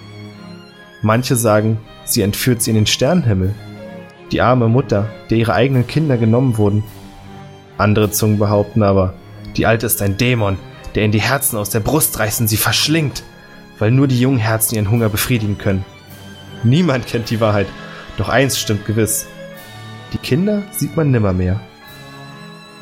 Manche 1.03 1.35
sagen, 1.35 1.79
sie 2.05 2.21
entführt 2.21 2.61
sie 2.61 2.71
in 2.71 2.77
den 2.77 2.85
Sternenhimmel. 2.85 3.53
Die 4.31 4.39
arme 4.39 4.69
Mutter, 4.69 5.09
der 5.29 5.37
ihre 5.37 5.53
eigenen 5.53 5.85
Kinder 5.85 6.17
genommen 6.17 6.57
wurden. 6.57 6.81
Andere 7.77 8.09
Zungen 8.09 8.39
behaupten 8.39 8.83
aber, 8.83 9.13
die 9.57 9.65
Alte 9.65 9.85
ist 9.85 10.01
ein 10.01 10.17
Dämon, 10.17 10.57
der 10.95 11.03
in 11.03 11.11
die 11.11 11.21
Herzen 11.21 11.57
aus 11.57 11.69
der 11.69 11.81
Brust 11.81 12.17
reißt 12.19 12.39
und 12.39 12.47
sie 12.47 12.57
verschlingt, 12.57 13.23
weil 13.79 13.91
nur 13.91 14.07
die 14.07 14.19
jungen 14.19 14.37
Herzen 14.37 14.75
ihren 14.75 14.89
Hunger 14.89 15.09
befriedigen 15.09 15.57
können. 15.57 15.83
Niemand 16.63 17.05
kennt 17.05 17.29
die 17.29 17.41
Wahrheit, 17.41 17.67
doch 18.17 18.29
eins 18.29 18.57
stimmt 18.57 18.85
gewiss. 18.85 19.27
Die 20.13 20.17
Kinder 20.19 20.63
sieht 20.71 20.95
man 20.95 21.11
nimmermehr. 21.11 21.59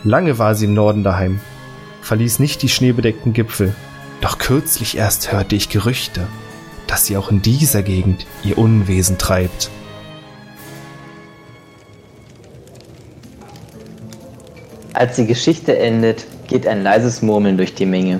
Lange 0.03 0.37
war 0.37 0.53
sie 0.53 0.65
im 0.65 0.75
Norden 0.75 1.03
daheim, 1.03 1.39
verließ 2.03 2.37
nicht 2.37 2.61
die 2.61 2.69
schneebedeckten 2.69 3.33
Gipfel, 3.33 3.73
doch 4.21 4.37
kürzlich 4.37 4.95
erst 4.95 5.31
hörte 5.31 5.55
ich 5.55 5.69
Gerüchte, 5.69 6.27
dass 6.91 7.05
sie 7.05 7.15
auch 7.15 7.31
in 7.31 7.41
dieser 7.41 7.83
Gegend 7.83 8.25
ihr 8.43 8.57
Unwesen 8.57 9.17
treibt. 9.17 9.71
Als 14.91 15.15
die 15.15 15.25
Geschichte 15.25 15.77
endet, 15.79 16.25
geht 16.49 16.67
ein 16.67 16.83
leises 16.83 17.21
Murmeln 17.21 17.55
durch 17.55 17.73
die 17.73 17.85
Menge. 17.85 18.19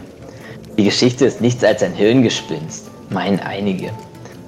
Die 0.78 0.86
Geschichte 0.86 1.25
ist 1.25 1.42
nichts 1.42 1.66
als 1.66 1.84
ein 1.84 1.92
Hirngespinst, 1.92 2.86
meinen 3.10 3.42
einige. 3.42 3.92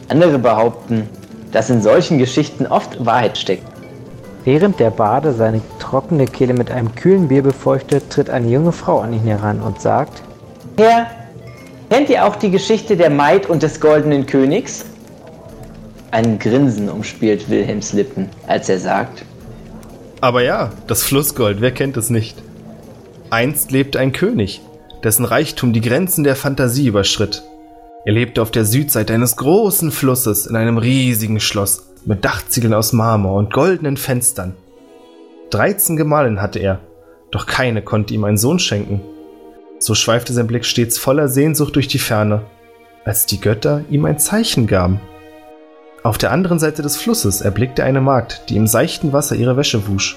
Andere 0.08 0.40
behaupten, 0.40 1.10
dass 1.52 1.70
in 1.70 1.82
solchen 1.82 2.18
Geschichten 2.18 2.66
oft 2.66 3.06
Wahrheit 3.06 3.38
steckt. 3.38 3.68
Während 4.46 4.80
der 4.80 4.92
Bade 4.92 5.34
seine 5.34 5.60
trockene 5.80 6.28
Kehle 6.28 6.54
mit 6.54 6.72
einem 6.72 6.96
kühlen 6.96 7.28
Bier 7.28 7.44
befeuchtet, 7.44 8.10
tritt 8.10 8.30
eine 8.30 8.48
junge 8.48 8.72
Frau 8.72 9.02
an 9.02 9.12
ihn 9.12 9.24
heran 9.24 9.60
und 9.60 9.82
sagt: 9.82 10.24
Herr, 10.78 11.08
kennt 11.94 12.10
ihr 12.10 12.26
auch 12.26 12.38
die 12.38 12.50
Geschichte 12.50 12.98
der 12.98 13.12
Maid 13.12 13.48
und 13.48 13.62
des 13.62 13.80
goldenen 13.80 14.26
Königs? 14.26 14.84
Ein 16.10 16.40
Grinsen 16.40 16.90
umspielt 16.90 17.52
Wilhelms 17.52 17.94
Lippen, 17.94 18.30
als 18.48 18.68
er 18.68 18.80
sagt: 18.80 19.24
Aber 20.20 20.42
ja, 20.42 20.72
das 20.88 21.04
Flussgold, 21.04 21.62
wer 21.62 21.70
kennt 21.70 21.96
es 21.96 22.10
nicht? 22.10 22.42
Einst 23.30 23.70
lebte 23.70 24.00
ein 24.00 24.12
König, 24.12 24.62
dessen 25.04 25.24
Reichtum 25.24 25.72
die 25.72 25.82
Grenzen 25.82 26.24
der 26.24 26.36
Fantasie 26.36 26.88
überschritt. 26.88 27.44
Er 28.06 28.14
lebte 28.14 28.42
auf 28.42 28.50
der 28.50 28.66
Südseite 28.66 29.14
eines 29.14 29.36
großen 29.36 29.92
Flusses 29.92 30.48
in 30.48 30.56
einem 30.56 30.80
riesigen 30.80 31.40
Schloss 31.40 31.94
mit 32.06 32.26
Dachziegeln 32.26 32.74
aus 32.74 32.92
Marmor 32.92 33.38
und 33.38 33.54
goldenen 33.54 33.98
Fenstern. 33.98 34.56
Dreizehn 35.52 35.96
Gemahlen 35.96 36.42
hatte 36.42 36.58
er, 36.58 36.80
doch 37.30 37.46
keine 37.46 37.84
konnte 37.84 38.16
ihm 38.16 38.24
einen 38.24 38.38
Sohn 38.38 38.58
schenken. 38.58 39.13
So 39.84 39.96
schweifte 39.96 40.32
sein 40.32 40.48
Blick 40.48 40.64
stets 40.64 40.98
voller 40.98 41.28
Sehnsucht 41.28 41.76
durch 41.76 41.90
die 41.90 42.00
Ferne, 42.00 42.44
als 43.04 43.26
die 43.26 43.42
Götter 43.42 43.84
ihm 43.90 44.06
ein 44.06 44.18
Zeichen 44.18 44.66
gaben. 44.66 45.02
Auf 46.04 46.18
der 46.18 46.32
anderen 46.32 46.58
Seite 46.58 46.82
des 46.82 46.96
Flusses 46.96 47.42
erblickte 47.42 47.82
er 47.82 47.90
eine 47.90 48.00
Magd, 48.00 48.44
die 48.48 48.56
im 48.56 48.66
seichten 48.66 49.12
Wasser 49.12 49.36
ihre 49.36 49.58
Wäsche 49.58 49.86
wusch. 49.90 50.16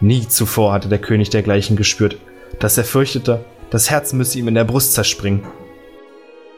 Nie 0.00 0.26
zuvor 0.26 0.72
hatte 0.72 0.88
der 0.88 0.98
König 0.98 1.30
dergleichen 1.30 1.76
gespürt, 1.76 2.16
dass 2.58 2.76
er 2.76 2.82
fürchtete, 2.82 3.44
das 3.70 3.90
Herz 3.90 4.12
müsse 4.12 4.40
ihm 4.40 4.48
in 4.48 4.56
der 4.56 4.64
Brust 4.64 4.94
zerspringen. 4.94 5.44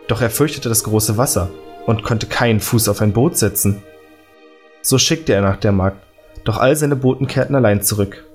Doch 0.08 0.22
er 0.22 0.30
fürchtete 0.30 0.70
das 0.70 0.84
große 0.84 1.18
Wasser 1.18 1.50
und 1.84 2.02
konnte 2.02 2.28
keinen 2.28 2.60
Fuß 2.60 2.88
auf 2.88 3.02
ein 3.02 3.12
Boot 3.12 3.36
setzen. 3.36 3.82
So 4.80 4.96
schickte 4.96 5.34
er 5.34 5.42
nach 5.42 5.58
der 5.58 5.72
Magd, 5.72 5.98
doch 6.44 6.56
all 6.56 6.76
seine 6.76 6.96
Boten 6.96 7.26
kehrten 7.26 7.54
allein 7.54 7.82
zurück. 7.82 8.25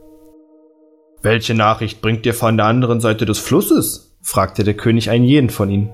Welche 1.24 1.54
Nachricht 1.54 2.02
bringt 2.02 2.26
ihr 2.26 2.34
von 2.34 2.58
der 2.58 2.66
anderen 2.66 3.00
Seite 3.00 3.26
des 3.26 3.38
Flusses? 3.38 4.12
fragte 4.24 4.64
der 4.64 4.74
König 4.74 5.10
einen 5.10 5.26
jeden 5.26 5.50
von 5.52 5.70
ihnen. 5.70 5.92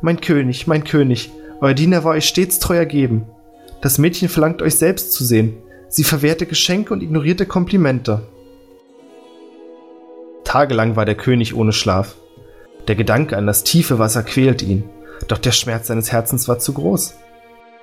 Mein 0.00 0.20
König, 0.20 0.66
mein 0.66 0.84
König, 0.84 1.30
euer 1.60 1.74
Diener 1.74 2.04
war 2.04 2.12
euch 2.12 2.26
stets 2.26 2.60
treu 2.60 2.76
ergeben. 2.76 3.26
Das 3.80 3.98
Mädchen 3.98 4.28
verlangt 4.28 4.62
euch 4.62 4.76
selbst 4.76 5.12
zu 5.12 5.24
sehen. 5.24 5.56
Sie 5.88 6.04
verwehrte 6.04 6.46
Geschenke 6.46 6.92
und 6.92 7.02
ignorierte 7.02 7.46
Komplimente. 7.46 8.22
Tagelang 10.44 10.94
war 10.94 11.04
der 11.04 11.16
König 11.16 11.54
ohne 11.54 11.72
Schlaf. 11.72 12.14
Der 12.86 12.94
Gedanke 12.94 13.36
an 13.36 13.46
das 13.46 13.64
tiefe 13.64 13.98
Wasser 13.98 14.22
quälte 14.22 14.64
ihn, 14.64 14.84
doch 15.28 15.38
der 15.38 15.52
Schmerz 15.52 15.88
seines 15.88 16.12
Herzens 16.12 16.46
war 16.48 16.58
zu 16.58 16.72
groß. 16.72 17.14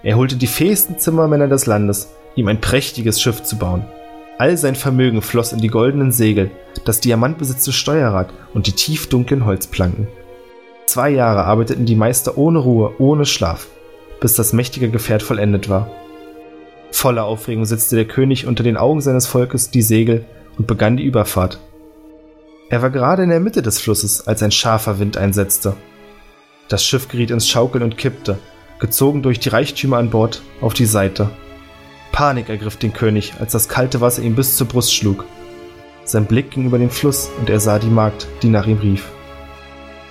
Er 0.04 0.16
holte 0.16 0.36
die 0.36 0.48
fähigsten 0.48 0.98
Zimmermänner 0.98 1.48
des 1.48 1.66
Landes, 1.66 2.10
ihm 2.36 2.48
ein 2.48 2.62
prächtiges 2.62 3.22
Schiff 3.22 3.44
zu 3.44 3.58
bauen. 3.58 3.86
All 4.40 4.56
sein 4.56 4.76
Vermögen 4.76 5.22
floss 5.22 5.52
in 5.52 5.60
die 5.60 5.68
goldenen 5.68 6.14
Segel, 6.14 6.50
das 6.86 7.02
diamantbesetzte 7.02 7.74
Steuerrad 7.74 8.30
und 8.54 8.68
die 8.68 8.72
tiefdunklen 8.72 9.46
Holzplanken. 9.46 10.08
Zwei 10.86 11.10
Jahre 11.10 11.44
arbeiteten 11.44 11.86
die 11.86 11.98
Meister 11.98 12.38
ohne 12.38 12.60
Ruhe, 12.60 12.94
ohne 13.00 13.26
Schlaf, 13.26 13.68
bis 14.22 14.36
das 14.36 14.54
mächtige 14.54 14.90
Gefährt 14.90 15.24
vollendet 15.24 15.68
war. 15.68 15.92
Voller 16.90 17.26
Aufregung 17.26 17.66
setzte 17.66 17.98
der 17.98 18.06
König 18.06 18.48
unter 18.48 18.64
den 18.64 18.78
Augen 18.78 19.02
seines 19.02 19.28
Volkes 19.28 19.72
die 19.72 19.82
Segel 19.82 20.24
und 20.58 20.68
begann 20.68 20.96
die 20.96 21.04
Überfahrt. 21.04 21.60
Er 22.70 22.82
war 22.82 22.92
gerade 22.92 23.24
in 23.24 23.30
der 23.30 23.42
Mitte 23.42 23.62
des 23.62 23.82
Flusses, 23.82 24.26
als 24.26 24.42
ein 24.42 24.52
scharfer 24.52 25.00
Wind 25.00 25.18
einsetzte. 25.18 25.76
Das 26.70 26.86
Schiff 26.86 27.10
geriet 27.10 27.32
ins 27.32 27.50
Schaukeln 27.50 27.84
und 27.84 27.98
kippte, 27.98 28.38
gezogen 28.80 29.22
durch 29.22 29.42
die 29.42 29.50
Reichtümer 29.50 29.98
an 29.98 30.10
Bord, 30.12 30.42
auf 30.62 30.74
die 30.74 30.86
Seite. 30.86 31.30
Panik 32.12 32.50
ergriff 32.50 32.78
den 32.78 32.94
König, 32.94 33.34
als 33.40 33.52
das 33.52 33.70
kalte 33.70 34.02
Wasser 34.02 34.22
ihm 34.22 34.36
bis 34.36 34.58
zur 34.58 34.68
Brust 34.68 34.94
schlug. 34.94 35.26
Sein 36.04 36.26
Blick 36.26 36.52
ging 36.52 36.66
über 36.66 36.80
den 36.80 36.90
Fluss 36.90 37.30
und 37.40 37.50
er 37.50 37.60
sah 37.60 37.80
die 37.80 37.88
Magd, 37.88 38.28
die 38.42 38.50
nach 38.50 38.68
ihm 38.68 38.80
rief. 38.80 39.10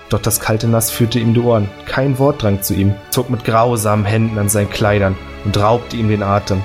Doch 0.09 0.21
das 0.23 0.41
kalte 0.41 0.69
Nass 0.69 0.91
führte 0.91 1.19
ihm 1.19 1.35
die 1.35 1.41
Ohren, 1.41 1.69
kein 1.87 2.19
Wort 2.19 2.43
drang 2.43 2.63
zu 2.63 2.75
ihm, 2.75 2.95
zog 3.11 3.29
mit 3.31 3.45
grausamen 3.45 4.07
Händen 4.07 4.39
an 4.39 4.49
seinen 4.49 4.71
Kleidern 4.71 5.17
und 5.45 5.59
raubte 5.59 5.97
ihm 5.97 6.09
den 6.09 6.23
Atem. 6.23 6.63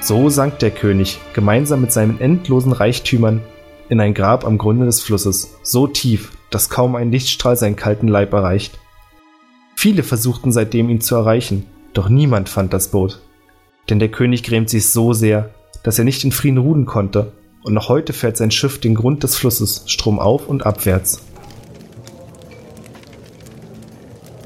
So 0.00 0.28
sank 0.28 0.58
der 0.58 0.70
König, 0.70 1.18
gemeinsam 1.32 1.80
mit 1.80 1.92
seinen 1.92 2.20
endlosen 2.20 2.72
Reichtümern, 2.72 3.40
in 3.88 4.00
ein 4.00 4.12
Grab 4.12 4.44
am 4.44 4.58
Grunde 4.58 4.84
des 4.84 5.00
Flusses, 5.00 5.56
so 5.62 5.86
tief, 5.86 6.32
dass 6.50 6.68
kaum 6.68 6.94
ein 6.94 7.10
Lichtstrahl 7.10 7.56
seinen 7.56 7.76
kalten 7.76 8.08
Leib 8.08 8.32
erreicht. 8.32 8.78
Viele 9.76 10.02
versuchten 10.02 10.52
seitdem 10.52 10.90
ihn 10.90 11.00
zu 11.00 11.14
erreichen, 11.14 11.64
doch 11.94 12.08
niemand 12.08 12.48
fand 12.48 12.72
das 12.72 12.88
Boot. 12.88 13.20
Denn 13.90 13.98
der 13.98 14.10
König 14.10 14.42
grämt 14.42 14.68
sich 14.70 14.88
so 14.88 15.12
sehr, 15.12 15.50
dass 15.82 15.98
er 15.98 16.04
nicht 16.04 16.24
in 16.24 16.32
Frieden 16.32 16.58
ruhen 16.58 16.84
konnte, 16.84 17.32
und 17.64 17.74
noch 17.74 17.88
heute 17.88 18.12
fährt 18.12 18.36
sein 18.36 18.50
Schiff 18.50 18.80
den 18.80 18.94
Grund 18.94 19.22
des 19.22 19.36
Flusses 19.36 19.82
stromauf 19.86 20.48
und 20.48 20.64
abwärts. 20.64 21.22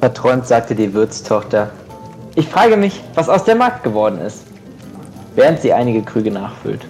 Verträumt 0.00 0.46
sagte 0.46 0.74
die 0.74 0.92
Wirtstochter. 0.94 1.70
Ich 2.35 2.48
frage 2.48 2.76
mich, 2.76 3.00
was 3.14 3.28
aus 3.28 3.44
der 3.44 3.55
Magd 3.55 3.85
geworden 3.85 4.18
ist. 4.18 4.44
Während 5.35 5.61
sie 5.61 5.72
einige 5.72 6.02
Krüge 6.02 6.31
nachfüllt. 6.31 6.87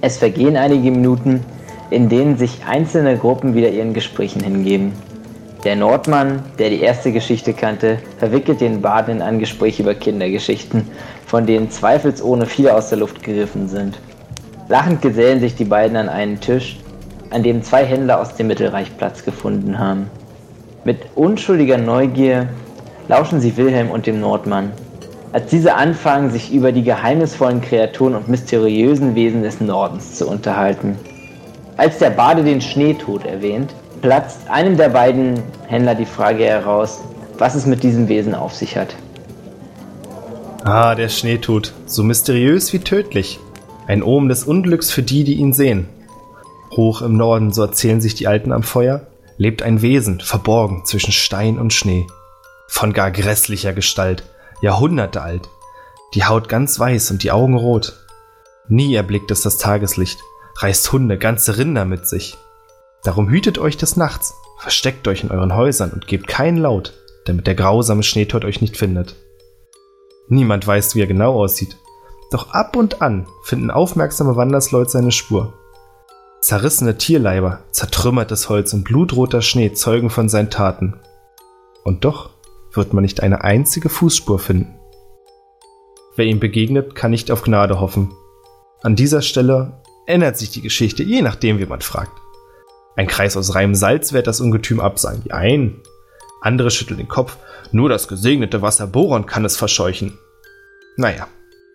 Es 0.00 0.18
vergehen 0.18 0.56
einige 0.56 0.90
Minuten, 0.90 1.44
in 1.90 2.08
denen 2.08 2.36
sich 2.38 2.64
einzelne 2.66 3.16
Gruppen 3.16 3.54
wieder 3.54 3.70
ihren 3.70 3.94
Gesprächen 3.94 4.42
hingeben. 4.42 4.92
Der 5.64 5.74
Nordmann, 5.74 6.44
der 6.58 6.70
die 6.70 6.80
erste 6.80 7.10
Geschichte 7.10 7.52
kannte, 7.52 7.98
verwickelt 8.18 8.60
den 8.60 8.80
Baden 8.80 9.16
in 9.16 9.22
ein 9.22 9.40
Gespräch 9.40 9.80
über 9.80 9.94
Kindergeschichten, 9.94 10.88
von 11.28 11.44
denen 11.46 11.70
zweifelsohne 11.70 12.46
viele 12.46 12.74
aus 12.74 12.88
der 12.88 12.98
Luft 12.98 13.22
gegriffen 13.22 13.68
sind. 13.68 14.00
Lachend 14.68 15.02
gesellen 15.02 15.40
sich 15.40 15.54
die 15.54 15.66
beiden 15.66 15.96
an 15.96 16.08
einen 16.08 16.40
Tisch, 16.40 16.78
an 17.30 17.42
dem 17.42 17.62
zwei 17.62 17.84
Händler 17.84 18.20
aus 18.20 18.34
dem 18.34 18.46
Mittelreich 18.46 18.96
Platz 18.96 19.24
gefunden 19.24 19.78
haben. 19.78 20.10
Mit 20.84 21.00
unschuldiger 21.14 21.76
Neugier 21.76 22.48
lauschen 23.08 23.40
sie 23.40 23.56
Wilhelm 23.58 23.90
und 23.90 24.06
dem 24.06 24.20
Nordmann, 24.20 24.72
als 25.32 25.50
diese 25.50 25.74
anfangen, 25.74 26.30
sich 26.30 26.50
über 26.50 26.72
die 26.72 26.82
geheimnisvollen 26.82 27.60
Kreaturen 27.60 28.14
und 28.14 28.28
mysteriösen 28.28 29.14
Wesen 29.14 29.42
des 29.42 29.60
Nordens 29.60 30.14
zu 30.14 30.26
unterhalten. 30.26 30.96
Als 31.76 31.98
der 31.98 32.10
Bade 32.10 32.42
den 32.42 32.62
Schneetod 32.62 33.26
erwähnt, 33.26 33.74
platzt 34.00 34.48
einem 34.48 34.78
der 34.78 34.88
beiden 34.88 35.34
Händler 35.66 35.94
die 35.94 36.06
Frage 36.06 36.44
heraus, 36.44 37.00
was 37.36 37.54
es 37.54 37.66
mit 37.66 37.82
diesem 37.82 38.08
Wesen 38.08 38.34
auf 38.34 38.54
sich 38.54 38.78
hat. 38.78 38.96
Ah, 40.64 40.96
der 40.96 41.08
Schneetut, 41.08 41.72
so 41.86 42.02
mysteriös 42.02 42.72
wie 42.72 42.80
tödlich. 42.80 43.38
Ein 43.86 44.02
Omen 44.02 44.28
des 44.28 44.42
Unglücks 44.42 44.90
für 44.90 45.04
die, 45.04 45.22
die 45.22 45.34
ihn 45.34 45.52
sehen. 45.52 45.88
Hoch 46.72 47.00
im 47.00 47.16
Norden, 47.16 47.52
so 47.52 47.62
erzählen 47.62 48.00
sich 48.00 48.16
die 48.16 48.26
Alten 48.26 48.50
am 48.50 48.64
Feuer, 48.64 49.06
lebt 49.36 49.62
ein 49.62 49.82
Wesen, 49.82 50.20
verborgen 50.20 50.84
zwischen 50.84 51.12
Stein 51.12 51.58
und 51.58 51.72
Schnee. 51.72 52.06
Von 52.66 52.92
gar 52.92 53.12
grässlicher 53.12 53.72
Gestalt, 53.72 54.24
Jahrhunderte 54.60 55.22
alt. 55.22 55.48
Die 56.14 56.24
Haut 56.24 56.48
ganz 56.48 56.78
weiß 56.78 57.12
und 57.12 57.22
die 57.22 57.30
Augen 57.30 57.56
rot. 57.56 57.94
Nie 58.68 58.94
erblickt 58.94 59.30
es 59.30 59.42
das 59.42 59.58
Tageslicht, 59.58 60.18
reißt 60.56 60.90
Hunde, 60.90 61.18
ganze 61.18 61.56
Rinder 61.56 61.84
mit 61.84 62.08
sich. 62.08 62.36
Darum 63.04 63.30
hütet 63.30 63.58
euch 63.58 63.76
des 63.76 63.96
Nachts, 63.96 64.34
versteckt 64.58 65.06
euch 65.06 65.22
in 65.22 65.30
euren 65.30 65.54
Häusern 65.54 65.92
und 65.92 66.08
gebt 66.08 66.26
keinen 66.26 66.58
Laut, 66.58 66.94
damit 67.26 67.46
der 67.46 67.54
grausame 67.54 68.02
Schneetod 68.02 68.44
euch 68.44 68.60
nicht 68.60 68.76
findet. 68.76 69.14
Niemand 70.28 70.66
weiß, 70.66 70.94
wie 70.94 71.02
er 71.02 71.06
genau 71.06 71.34
aussieht, 71.34 71.76
doch 72.30 72.50
ab 72.50 72.76
und 72.76 73.00
an 73.00 73.26
finden 73.42 73.70
aufmerksame 73.70 74.36
Wandersleute 74.36 74.90
seine 74.90 75.12
Spur. 75.12 75.54
Zerrissene 76.40 76.98
Tierleiber, 76.98 77.60
zertrümmertes 77.72 78.48
Holz 78.48 78.72
und 78.72 78.84
blutroter 78.84 79.42
Schnee 79.42 79.72
zeugen 79.72 80.10
von 80.10 80.28
seinen 80.28 80.50
Taten. 80.50 81.00
Und 81.84 82.04
doch 82.04 82.30
wird 82.72 82.92
man 82.92 83.02
nicht 83.02 83.22
eine 83.22 83.42
einzige 83.42 83.88
Fußspur 83.88 84.38
finden. 84.38 84.78
Wer 86.16 86.26
ihm 86.26 86.40
begegnet, 86.40 86.94
kann 86.94 87.10
nicht 87.10 87.30
auf 87.30 87.42
Gnade 87.42 87.80
hoffen. 87.80 88.12
An 88.82 88.94
dieser 88.94 89.22
Stelle 89.22 89.80
ändert 90.06 90.36
sich 90.36 90.50
die 90.50 90.62
Geschichte, 90.62 91.02
je 91.02 91.22
nachdem, 91.22 91.58
wie 91.58 91.66
man 91.66 91.80
fragt. 91.80 92.12
Ein 92.96 93.06
Kreis 93.06 93.36
aus 93.36 93.54
reinem 93.54 93.74
Salz 93.74 94.12
wird 94.12 94.26
das 94.26 94.40
Ungetüm 94.40 94.80
absagen. 94.80 95.22
Die 95.24 95.32
einen. 95.32 95.80
Andere 96.40 96.70
schütteln 96.70 96.98
den 96.98 97.08
Kopf. 97.08 97.36
Nur 97.72 97.88
das 97.88 98.08
gesegnete 98.08 98.62
Wasser 98.62 98.86
Boron 98.86 99.26
kann 99.26 99.44
es 99.44 99.56
verscheuchen. 99.56 100.18
Naja, 100.96 101.26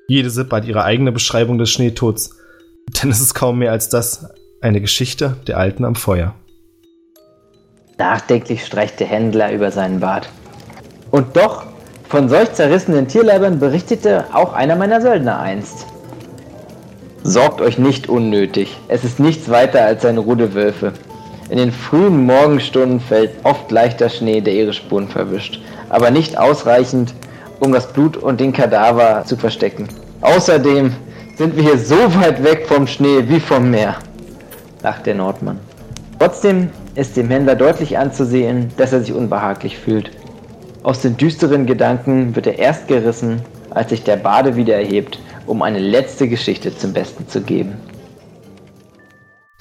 jede 0.08 0.30
Sippe 0.30 0.56
hat 0.56 0.66
ihre 0.66 0.84
eigene 0.84 1.12
Beschreibung 1.12 1.58
des 1.58 1.70
Schneetods. 1.70 2.38
Denn 3.02 3.12
es 3.12 3.22
ist 3.22 3.34
kaum 3.34 3.60
mehr 3.60 3.72
als 3.72 3.90
das, 3.90 4.28
eine 4.62 4.82
Geschichte 4.82 5.38
der 5.48 5.58
Alten 5.58 5.86
am 5.86 5.96
Feuer. 5.96 6.36
Nachdenklich 7.98 8.66
streicht 8.66 9.00
der 9.00 9.08
Händler 9.08 9.54
über 9.54 9.72
seinen 9.72 10.00
Bart. 10.00 10.30
Und 11.12 11.38
doch, 11.38 11.66
von 12.10 12.28
solch 12.28 12.54
zerrissenen 12.54 13.08
Tierleibern 13.08 13.60
berichtete 13.60 14.26
auch 14.34 14.54
einer 14.54 14.76
meiner 14.76 15.02
Söldner 15.02 15.40
einst. 15.40 15.86
Sorgt 17.24 17.62
euch 17.62 17.78
nicht 17.78 18.10
unnötig. 18.10 18.78
Es 18.88 19.04
ist 19.04 19.20
nichts 19.20 19.50
weiter 19.50 19.86
als 19.86 20.04
eine 20.06 20.20
Rude 20.20 20.54
Wölfe. 20.54 20.94
In 21.54 21.60
den 21.60 21.72
frühen 21.72 22.26
Morgenstunden 22.26 23.00
fällt 23.00 23.30
oft 23.44 23.70
leichter 23.70 24.10
Schnee, 24.10 24.42
der 24.42 24.56
ihre 24.56 24.74
Spuren 24.74 25.08
verwischt, 25.08 25.62
aber 25.88 26.10
nicht 26.10 26.36
ausreichend, 26.36 27.14
um 27.60 27.72
das 27.72 27.94
Blut 27.94 28.18
und 28.18 28.40
den 28.40 28.54
Kadaver 28.54 29.24
zu 29.24 29.38
verstecken. 29.38 29.88
Außerdem 30.22 30.94
sind 31.38 31.56
wir 31.56 31.62
hier 31.62 31.78
so 31.78 32.16
weit 32.16 32.44
weg 32.44 32.66
vom 32.68 32.88
Schnee 32.88 33.26
wie 33.28 33.40
vom 33.40 33.70
Meer, 33.70 33.98
lacht 34.82 35.06
der 35.06 35.14
Nordmann. 35.14 35.60
Trotzdem 36.18 36.72
ist 36.96 37.16
dem 37.18 37.30
Händler 37.30 37.54
deutlich 37.54 38.00
anzusehen, 38.00 38.72
dass 38.78 38.92
er 38.92 39.02
sich 39.02 39.14
unbehaglich 39.14 39.78
fühlt. 39.78 40.10
Aus 40.82 41.02
den 41.02 41.18
düsteren 41.18 41.68
Gedanken 41.68 42.36
wird 42.36 42.48
er 42.48 42.58
erst 42.58 42.88
gerissen, 42.88 43.44
als 43.70 43.92
sich 43.92 44.04
der 44.04 44.18
Bade 44.18 44.56
wieder 44.56 44.74
erhebt, 44.74 45.20
um 45.46 45.62
eine 45.62 45.78
letzte 45.78 46.28
Geschichte 46.28 46.76
zum 46.76 46.94
Besten 46.94 47.28
zu 47.28 47.42
geben. 47.42 47.74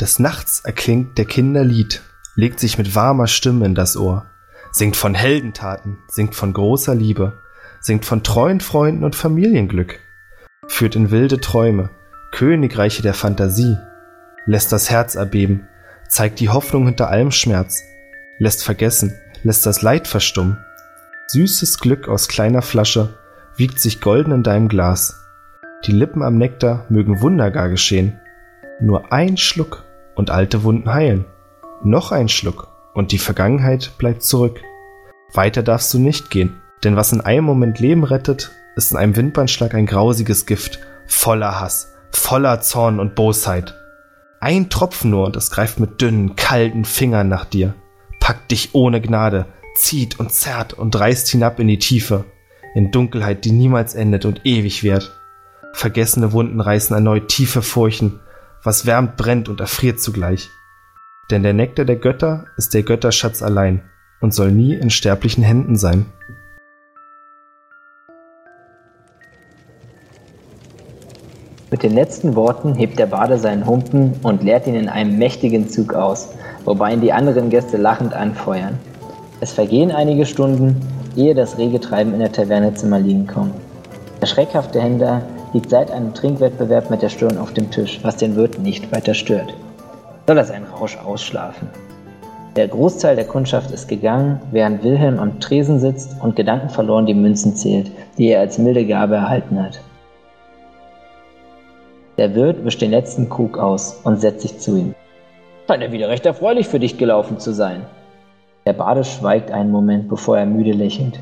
Des 0.02 0.18
Nachts 0.18 0.58
erklingt 0.64 1.16
der 1.16 1.26
Kinderlied, 1.26 2.02
legt 2.34 2.58
sich 2.58 2.76
mit 2.76 2.96
warmer 2.96 3.28
Stimme 3.28 3.64
in 3.64 3.76
das 3.76 3.96
Ohr, 3.96 4.26
singt 4.72 4.96
von 4.96 5.14
Heldentaten, 5.14 5.98
singt 6.08 6.34
von 6.34 6.52
großer 6.52 6.92
Liebe, 6.92 7.38
singt 7.80 8.04
von 8.04 8.24
treuen 8.24 8.58
Freunden 8.58 9.04
und 9.04 9.14
Familienglück, 9.14 10.00
führt 10.66 10.96
in 10.96 11.12
wilde 11.12 11.40
Träume, 11.40 11.90
Königreiche 12.32 13.02
der 13.02 13.14
Fantasie, 13.14 13.76
lässt 14.44 14.72
das 14.72 14.90
Herz 14.90 15.14
erbeben, 15.14 15.68
zeigt 16.08 16.40
die 16.40 16.48
Hoffnung 16.48 16.86
hinter 16.86 17.08
allem 17.08 17.30
Schmerz, 17.30 17.84
lässt 18.40 18.64
vergessen, 18.64 19.14
lässt 19.44 19.66
das 19.66 19.82
Leid 19.82 20.08
verstummen. 20.08 20.58
Süßes 21.28 21.78
Glück 21.78 22.08
aus 22.08 22.26
kleiner 22.26 22.62
Flasche 22.62 23.20
wiegt 23.54 23.78
sich 23.78 24.00
golden 24.00 24.32
in 24.32 24.42
deinem 24.42 24.66
Glas. 24.66 25.28
Die 25.86 25.92
Lippen 25.92 26.24
am 26.24 26.38
Nektar 26.38 26.86
mögen 26.88 27.20
Wunder 27.20 27.52
gar 27.52 27.68
geschehen. 27.68 28.18
Nur 28.80 29.12
ein 29.12 29.36
Schluck 29.36 29.84
und 30.14 30.30
alte 30.30 30.62
Wunden 30.62 30.92
heilen. 30.92 31.24
Noch 31.82 32.12
ein 32.12 32.28
Schluck 32.28 32.68
und 32.94 33.12
die 33.12 33.18
Vergangenheit 33.18 33.92
bleibt 33.98 34.22
zurück. 34.22 34.60
Weiter 35.32 35.62
darfst 35.62 35.92
du 35.94 35.98
nicht 35.98 36.30
gehen, 36.30 36.60
denn 36.84 36.96
was 36.96 37.12
in 37.12 37.20
einem 37.20 37.44
Moment 37.44 37.78
Leben 37.78 38.04
rettet, 38.04 38.52
ist 38.76 38.92
in 38.92 38.98
einem 38.98 39.16
Windbandschlag 39.16 39.74
ein 39.74 39.86
grausiges 39.86 40.46
Gift, 40.46 40.78
voller 41.06 41.60
Hass, 41.60 41.94
voller 42.10 42.60
Zorn 42.60 43.00
und 43.00 43.14
Bosheit. 43.14 43.74
Ein 44.40 44.70
Tropfen 44.70 45.10
nur 45.10 45.26
und 45.26 45.36
es 45.36 45.50
greift 45.50 45.78
mit 45.78 46.00
dünnen, 46.00 46.36
kalten 46.36 46.84
Fingern 46.84 47.28
nach 47.28 47.44
dir, 47.44 47.74
packt 48.20 48.50
dich 48.50 48.74
ohne 48.74 49.00
Gnade, 49.00 49.46
zieht 49.74 50.18
und 50.18 50.32
zerrt 50.32 50.74
und 50.74 50.98
reißt 50.98 51.28
hinab 51.28 51.60
in 51.60 51.68
die 51.68 51.78
Tiefe, 51.78 52.24
in 52.74 52.90
Dunkelheit, 52.90 53.44
die 53.44 53.52
niemals 53.52 53.94
endet 53.94 54.24
und 54.24 54.40
ewig 54.44 54.82
währt. 54.82 55.12
Vergessene 55.74 56.32
Wunden 56.32 56.60
reißen 56.60 56.94
erneut 56.94 57.28
tiefe 57.28 57.62
Furchen, 57.62 58.20
was 58.64 58.86
wärmt, 58.86 59.16
brennt 59.16 59.48
und 59.48 59.60
erfriert 59.60 60.00
zugleich. 60.00 60.50
Denn 61.30 61.42
der 61.42 61.52
Nektar 61.52 61.84
der 61.84 61.96
Götter 61.96 62.46
ist 62.56 62.74
der 62.74 62.82
Götterschatz 62.82 63.42
allein 63.42 63.82
und 64.20 64.34
soll 64.34 64.52
nie 64.52 64.74
in 64.74 64.90
sterblichen 64.90 65.42
Händen 65.42 65.76
sein. 65.76 66.06
Mit 71.70 71.82
den 71.82 71.94
letzten 71.94 72.36
Worten 72.36 72.74
hebt 72.74 72.98
der 72.98 73.06
Bade 73.06 73.38
seinen 73.38 73.66
Humpen 73.66 74.12
und 74.22 74.42
leert 74.42 74.66
ihn 74.66 74.74
in 74.74 74.90
einem 74.90 75.16
mächtigen 75.16 75.70
Zug 75.70 75.94
aus, 75.94 76.28
wobei 76.64 76.92
ihn 76.92 77.00
die 77.00 77.14
anderen 77.14 77.48
Gäste 77.48 77.78
lachend 77.78 78.12
anfeuern. 78.12 78.78
Es 79.40 79.52
vergehen 79.52 79.90
einige 79.90 80.26
Stunden, 80.26 80.76
ehe 81.16 81.34
das 81.34 81.56
rege 81.56 81.80
Treiben 81.80 82.12
in 82.12 82.20
der 82.20 82.30
Taverne 82.30 82.74
zum 82.74 82.92
Erliegen 82.92 83.26
kommt. 83.26 83.54
Der 84.20 84.26
schreckhafte 84.26 84.80
Händler 84.80 85.22
liegt 85.52 85.70
seit 85.70 85.90
einem 85.90 86.14
Trinkwettbewerb 86.14 86.90
mit 86.90 87.02
der 87.02 87.08
Stirn 87.08 87.38
auf 87.38 87.52
dem 87.52 87.70
Tisch, 87.70 88.00
was 88.02 88.16
den 88.16 88.36
Wirt 88.36 88.58
nicht 88.58 88.90
weiter 88.92 89.14
stört. 89.14 89.54
Soll 90.26 90.38
er 90.38 90.44
seinen 90.44 90.66
Rausch 90.66 90.96
ausschlafen? 90.96 91.68
Der 92.56 92.68
Großteil 92.68 93.16
der 93.16 93.26
Kundschaft 93.26 93.70
ist 93.70 93.88
gegangen, 93.88 94.40
während 94.50 94.82
Wilhelm 94.82 95.18
am 95.18 95.40
Tresen 95.40 95.80
sitzt 95.80 96.16
und 96.20 96.36
gedankenverloren 96.36 97.06
die 97.06 97.14
Münzen 97.14 97.56
zählt, 97.56 97.90
die 98.18 98.28
er 98.28 98.40
als 98.40 98.58
milde 98.58 98.86
Gabe 98.86 99.14
erhalten 99.14 99.62
hat. 99.62 99.80
Der 102.18 102.34
Wirt 102.34 102.62
wischt 102.62 102.82
den 102.82 102.90
letzten 102.90 103.30
Krug 103.30 103.56
aus 103.56 104.00
und 104.04 104.20
setzt 104.20 104.42
sich 104.42 104.58
zu 104.58 104.76
ihm. 104.76 104.94
Scheint 105.66 105.82
er 105.82 105.92
wieder 105.92 106.10
recht 106.10 106.26
erfreulich 106.26 106.68
für 106.68 106.78
dich 106.78 106.98
gelaufen 106.98 107.38
zu 107.38 107.54
sein. 107.54 107.86
Der 108.66 108.74
Bade 108.74 109.02
schweigt 109.02 109.50
einen 109.50 109.70
Moment, 109.70 110.08
bevor 110.08 110.36
er 110.36 110.46
müde 110.46 110.72
lächelt. 110.72 111.18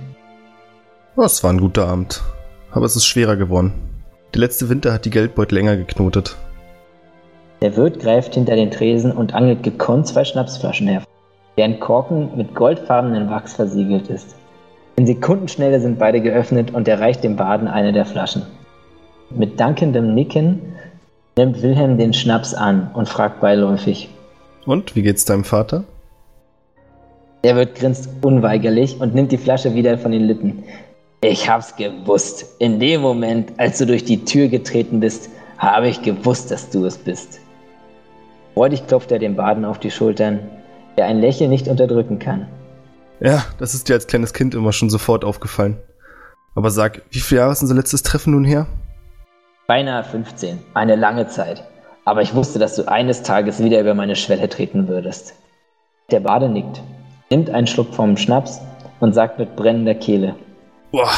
Es 1.17 1.45
war 1.45 1.53
ein 1.53 1.61
guter 1.61 1.87
Abend, 1.87 2.21
aber 2.73 2.87
es 2.87 2.97
ist 2.97 3.07
schwerer 3.07 3.37
geworden. 3.37 3.90
Der 4.35 4.41
letzte 4.41 4.69
Winter 4.69 4.93
hat 4.93 5.05
die 5.05 5.11
Geldbeutel 5.11 5.57
länger 5.57 5.77
geknotet. 5.77 6.37
Der 7.63 7.77
Wirt 7.77 7.99
greift 7.99 8.35
hinter 8.35 8.55
den 8.55 8.71
Tresen 8.71 9.13
und 9.13 9.35
angelt 9.35 9.63
gekonnt 9.63 10.07
zwei 10.07 10.25
Schnapsflaschen 10.25 10.87
hervor, 10.87 11.09
deren 11.59 11.81
Korken 11.81 12.31
mit 12.37 12.55
goldfarbenen 12.55 13.29
Wachs 13.29 13.55
versiegelt 13.55 14.09
ist. 14.09 14.37
In 14.97 15.07
Sekundenschnelle 15.07 15.81
sind 15.81 15.99
beide 15.99 16.21
geöffnet 16.21 16.73
und 16.73 16.87
er 16.87 17.01
reicht 17.01 17.25
dem 17.25 17.37
Baden 17.37 17.69
eine 17.69 17.93
der 17.93 18.07
Flaschen. 18.07 18.43
Mit 19.31 19.59
dankendem 19.59 20.15
Nicken 20.15 20.61
nimmt 21.37 21.63
Wilhelm 21.63 21.99
den 21.99 22.13
Schnaps 22.13 22.55
an 22.55 22.91
und 22.95 23.09
fragt 23.09 23.41
beiläufig. 23.41 24.09
Und, 24.65 24.95
wie 24.95 25.03
geht's 25.03 25.25
deinem 25.25 25.45
Vater? 25.45 25.85
Der 27.43 27.57
Wirt 27.57 27.75
grinst 27.75 28.09
unweigerlich 28.21 29.01
und 29.01 29.15
nimmt 29.15 29.33
die 29.33 29.39
Flasche 29.39 29.75
wieder 29.75 29.99
von 29.99 30.13
den 30.13 30.25
Lippen. 30.25 30.65
Ich 31.23 31.51
hab's 31.51 31.77
gewusst. 31.77 32.47
In 32.59 32.81
dem 32.81 33.03
Moment, 33.03 33.53
als 33.59 33.77
du 33.77 33.85
durch 33.85 34.05
die 34.05 34.25
Tür 34.25 34.49
getreten 34.49 35.01
bist, 35.01 35.29
habe 35.59 35.89
ich 35.89 36.01
gewusst, 36.01 36.51
dass 36.51 36.71
du 36.71 36.87
es 36.87 36.97
bist. 36.97 37.41
Freudig 38.55 38.87
klopft 38.87 39.13
er 39.13 39.19
dem 39.19 39.37
Baden 39.37 39.67
auf 39.67 39.79
die 39.79 39.91
Schultern, 39.91 40.41
der 40.97 41.07
ein 41.07 41.21
Lächeln 41.21 41.51
nicht 41.51 41.69
unterdrücken 41.69 42.19
kann. 42.19 42.49
Ja, 43.21 43.45
das 43.59 43.75
ist 43.75 43.89
dir 43.89 43.95
als 43.95 44.07
kleines 44.07 44.33
Kind 44.33 44.55
immer 44.55 44.73
schon 44.73 44.89
sofort 44.89 45.27
aufgefallen. 45.27 45.77
Aber 46.55 46.71
sag, 46.71 47.03
wie 47.11 47.21
viele 47.21 47.43
Jahre 47.43 47.53
ist 47.53 47.61
unser 47.61 47.75
letztes 47.75 48.03
Treffen 48.03 48.33
nun 48.33 48.45
her? 48.45 48.67
Beinahe 49.67 50.03
15. 50.03 50.59
Eine 50.73 50.97
lange 50.97 51.29
Zeit. 51.29 51.63
Aber 52.07 52.23
ich 52.23 52.35
wusste, 52.35 52.59
dass 52.59 52.77
du 52.77 52.89
eines 52.89 53.23
Tages 53.23 53.63
wieder 53.63 53.79
über 53.79 53.93
meine 53.93 54.17
Schwelle 54.17 54.49
treten 54.49 54.89
würdest. 54.89 55.35
Der 56.11 56.21
Bade 56.21 56.49
nickt, 56.49 56.81
nimmt 57.29 57.51
einen 57.51 57.67
Schluck 57.67 57.95
vom 57.95 58.17
Schnaps 58.17 58.59
und 59.01 59.13
sagt 59.13 59.39
mit 59.39 59.55
brennender 59.55 59.95
Kehle. 59.95 60.35
Boah. 60.91 61.11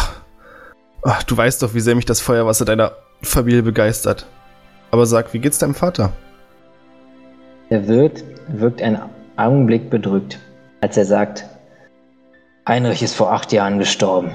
Ach, 1.03 1.23
du 1.23 1.37
weißt 1.37 1.63
doch, 1.63 1.75
wie 1.75 1.81
sehr 1.81 1.95
mich 1.95 2.05
das 2.05 2.21
Feuerwasser 2.21 2.65
deiner 2.65 2.93
Familie 3.23 3.63
begeistert. 3.63 4.27
Aber 4.91 5.07
sag, 5.07 5.33
wie 5.33 5.39
geht's 5.39 5.59
deinem 5.59 5.75
Vater? 5.75 6.13
Der 7.71 7.89
Wirt 7.89 8.23
wirkt 8.49 8.83
einen 8.83 9.01
Augenblick 9.37 9.89
bedrückt, 9.89 10.39
als 10.81 10.97
er 10.97 11.07
sagt, 11.07 11.47
Heinrich 12.69 13.03
ist 13.03 13.15
vor 13.15 13.33
acht 13.33 13.53
Jahren 13.53 13.79
gestorben. 13.79 14.33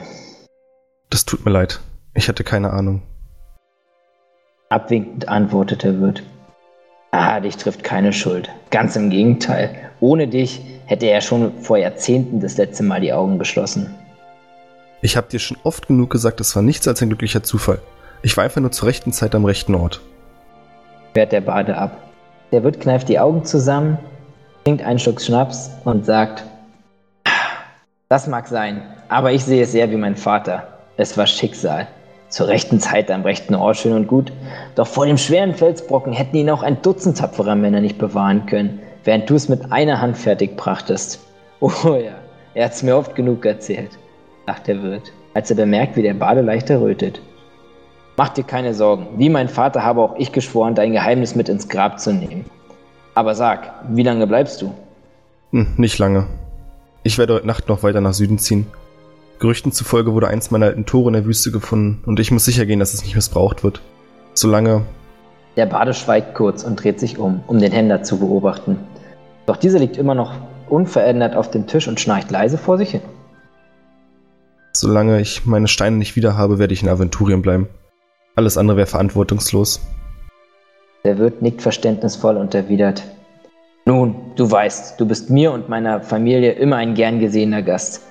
Das 1.10 1.24
tut 1.24 1.46
mir 1.46 1.52
leid. 1.52 1.80
Ich 2.14 2.28
hatte 2.28 2.44
keine 2.44 2.72
Ahnung. 2.72 3.04
Abwinkend 4.70 5.30
antwortete 5.30 5.94
der 5.94 6.02
Wirt. 6.02 6.24
Ah, 7.12 7.40
dich 7.40 7.56
trifft 7.56 7.84
keine 7.84 8.12
Schuld. 8.12 8.50
Ganz 8.70 8.96
im 8.98 9.10
Gegenteil. 9.10 9.92
Ohne 10.02 10.28
dich 10.28 10.62
hätte 10.86 11.06
er 11.06 11.22
schon 11.22 11.62
vor 11.62 11.78
Jahrzehnten 11.78 12.42
das 12.42 12.58
letzte 12.58 12.84
Mal 12.84 13.00
die 13.00 13.14
Augen 13.14 13.40
geschlossen. 13.40 13.96
Ich 15.02 15.16
habe 15.16 15.28
dir 15.30 15.40
schon 15.40 15.58
oft 15.64 15.88
genug 15.88 16.10
gesagt, 16.10 16.40
es 16.42 16.56
war 16.56 16.64
nichts 16.64 16.88
als 16.88 17.02
ein 17.02 17.10
glücklicher 17.10 17.44
Zufall. 17.44 17.80
Ich 18.24 18.36
war 18.36 18.44
einfach 18.44 18.62
nur 18.62 18.72
zur 18.72 18.88
rechten 18.88 19.14
Zeit 19.14 19.36
am 19.36 19.46
rechten 19.46 19.76
Ort. 19.76 20.02
Fährt 21.14 21.32
der 21.32 21.42
Bade 21.42 21.78
ab. 21.78 21.98
Der 22.52 22.64
Wirt 22.64 22.80
kneift 22.80 23.10
die 23.10 23.20
Augen 23.20 23.46
zusammen, 23.46 24.00
trinkt 24.64 24.84
einen 24.84 24.98
Schluck 24.98 25.22
Schnaps 25.22 25.70
und 25.86 26.06
sagt, 26.06 26.44
das 28.10 28.28
mag 28.28 28.48
sein, 28.48 28.82
aber 29.10 29.34
ich 29.34 29.44
sehe 29.44 29.62
es 29.62 29.74
eher 29.74 29.92
wie 29.92 29.98
mein 29.98 30.16
Vater. 30.16 30.68
Es 30.96 31.18
war 31.18 31.28
Schicksal. 31.28 31.88
Zur 32.30 32.48
rechten 32.48 32.80
Zeit 32.80 33.12
am 33.12 33.22
rechten 33.22 33.54
Ort 33.54 33.78
schön 33.78 33.94
und 33.94 34.08
gut. 34.08 34.34
Doch 34.76 34.88
vor 34.88 35.06
dem 35.06 35.18
schweren 35.18 35.54
Felsbrocken 35.54 36.12
hätten 36.12 36.36
ihn 36.36 36.50
auch 36.50 36.64
ein 36.64 36.82
Dutzend 36.82 37.18
tapferer 37.20 37.56
Männer 37.56 37.82
nicht 37.82 37.98
bewahren 37.98 38.46
können, 38.48 38.80
während 39.04 39.30
du 39.30 39.36
es 39.36 39.48
mit 39.48 39.72
einer 39.72 40.02
Hand 40.02 40.18
fertig 40.18 40.58
brachtest. 40.58 41.20
Oh 41.60 41.96
ja, 41.96 42.14
er 42.54 42.66
hat's 42.66 42.84
mir 42.84 42.96
oft 42.96 43.16
genug 43.16 43.44
erzählt, 43.44 43.90
lacht 44.48 44.68
der 44.68 44.82
Wirt, 44.82 45.12
als 45.34 45.50
er 45.50 45.58
bemerkt, 45.58 45.98
wie 45.98 46.02
der 46.02 46.14
Bade 46.14 46.42
leicht 46.42 46.70
errötet. 46.70 47.22
Mach 48.16 48.30
dir 48.30 48.44
keine 48.44 48.74
Sorgen. 48.74 49.08
Wie 49.18 49.30
mein 49.30 49.50
Vater 49.50 49.84
habe 49.84 50.02
auch 50.02 50.16
ich 50.18 50.32
geschworen, 50.32 50.74
dein 50.74 50.94
Geheimnis 50.94 51.36
mit 51.36 51.50
ins 51.50 51.68
Grab 51.68 52.00
zu 52.00 52.14
nehmen. 52.14 52.46
Aber 53.14 53.36
sag, 53.36 53.74
wie 53.90 54.04
lange 54.04 54.26
bleibst 54.26 54.62
du? 54.62 54.74
Hm, 55.52 55.74
nicht 55.78 56.00
lange. 56.00 56.28
Ich 57.04 57.18
werde 57.18 57.36
heute 57.36 57.46
Nacht 57.48 57.68
noch 57.68 57.84
weiter 57.84 58.02
nach 58.02 58.14
Süden 58.14 58.40
ziehen. 58.40 58.68
Gerüchten 59.40 59.72
zufolge 59.72 60.14
wurde 60.14 60.30
eins 60.30 60.50
meiner 60.50 60.68
alten 60.68 60.86
Tore 60.86 61.10
in 61.10 61.14
der 61.14 61.26
Wüste 61.26 61.52
gefunden 61.52 62.02
und 62.06 62.20
ich 62.20 62.32
muss 62.32 62.46
sicher 62.46 62.66
gehen, 62.66 62.80
dass 62.80 62.94
es 62.94 63.04
nicht 63.04 63.16
missbraucht 63.16 63.64
wird. 63.64 63.82
Solange. 64.34 64.84
Der 65.58 65.66
Bade 65.66 65.94
schweigt 65.94 66.36
kurz 66.36 66.64
und 66.64 66.82
dreht 66.82 67.00
sich 67.00 67.20
um, 67.20 67.42
um 67.48 67.60
den 67.60 67.72
Händler 67.72 68.02
zu 68.02 68.18
beobachten. 68.20 68.80
Doch 69.46 69.58
dieser 69.58 69.80
liegt 69.80 69.98
immer 69.98 70.16
noch 70.16 70.34
unverändert 70.70 71.36
auf 71.36 71.52
dem 71.52 71.68
Tisch 71.68 71.88
und 71.88 72.00
schnarcht 72.00 72.32
leise 72.32 72.58
vor 72.58 72.78
sich 72.78 72.92
hin. 72.92 73.02
Solange 74.80 75.20
ich 75.20 75.44
meine 75.48 75.68
Steine 75.68 75.98
nicht 75.98 76.16
wieder 76.16 76.38
habe, 76.38 76.60
werde 76.60 76.72
ich 76.72 76.84
in 76.84 76.90
Aventurien 76.90 77.42
bleiben. 77.42 77.68
Alles 78.36 78.60
andere 78.60 78.78
wäre 78.78 78.86
verantwortungslos. 78.86 79.82
Der 81.04 81.18
Wirt 81.18 81.42
nickt 81.42 81.64
verständnisvoll 81.64 82.38
und 82.38 82.54
erwidert. 82.54 83.02
Nun, 83.86 84.14
du 84.36 84.52
weißt, 84.52 85.00
du 85.00 85.08
bist 85.08 85.32
mir 85.32 85.52
und 85.52 85.68
meiner 85.68 86.02
Familie 86.02 86.52
immer 86.52 86.76
ein 86.76 86.94
gern 86.94 87.20
gesehener 87.20 87.64
Gast. 87.64 88.04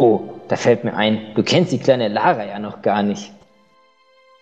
Oh, 0.00 0.22
da 0.48 0.56
fällt 0.56 0.82
mir 0.82 0.94
ein, 0.94 1.20
du 1.36 1.44
kennst 1.44 1.70
die 1.70 1.78
kleine 1.78 2.08
Lara 2.08 2.44
ja 2.44 2.58
noch 2.58 2.82
gar 2.82 3.04
nicht. 3.04 3.32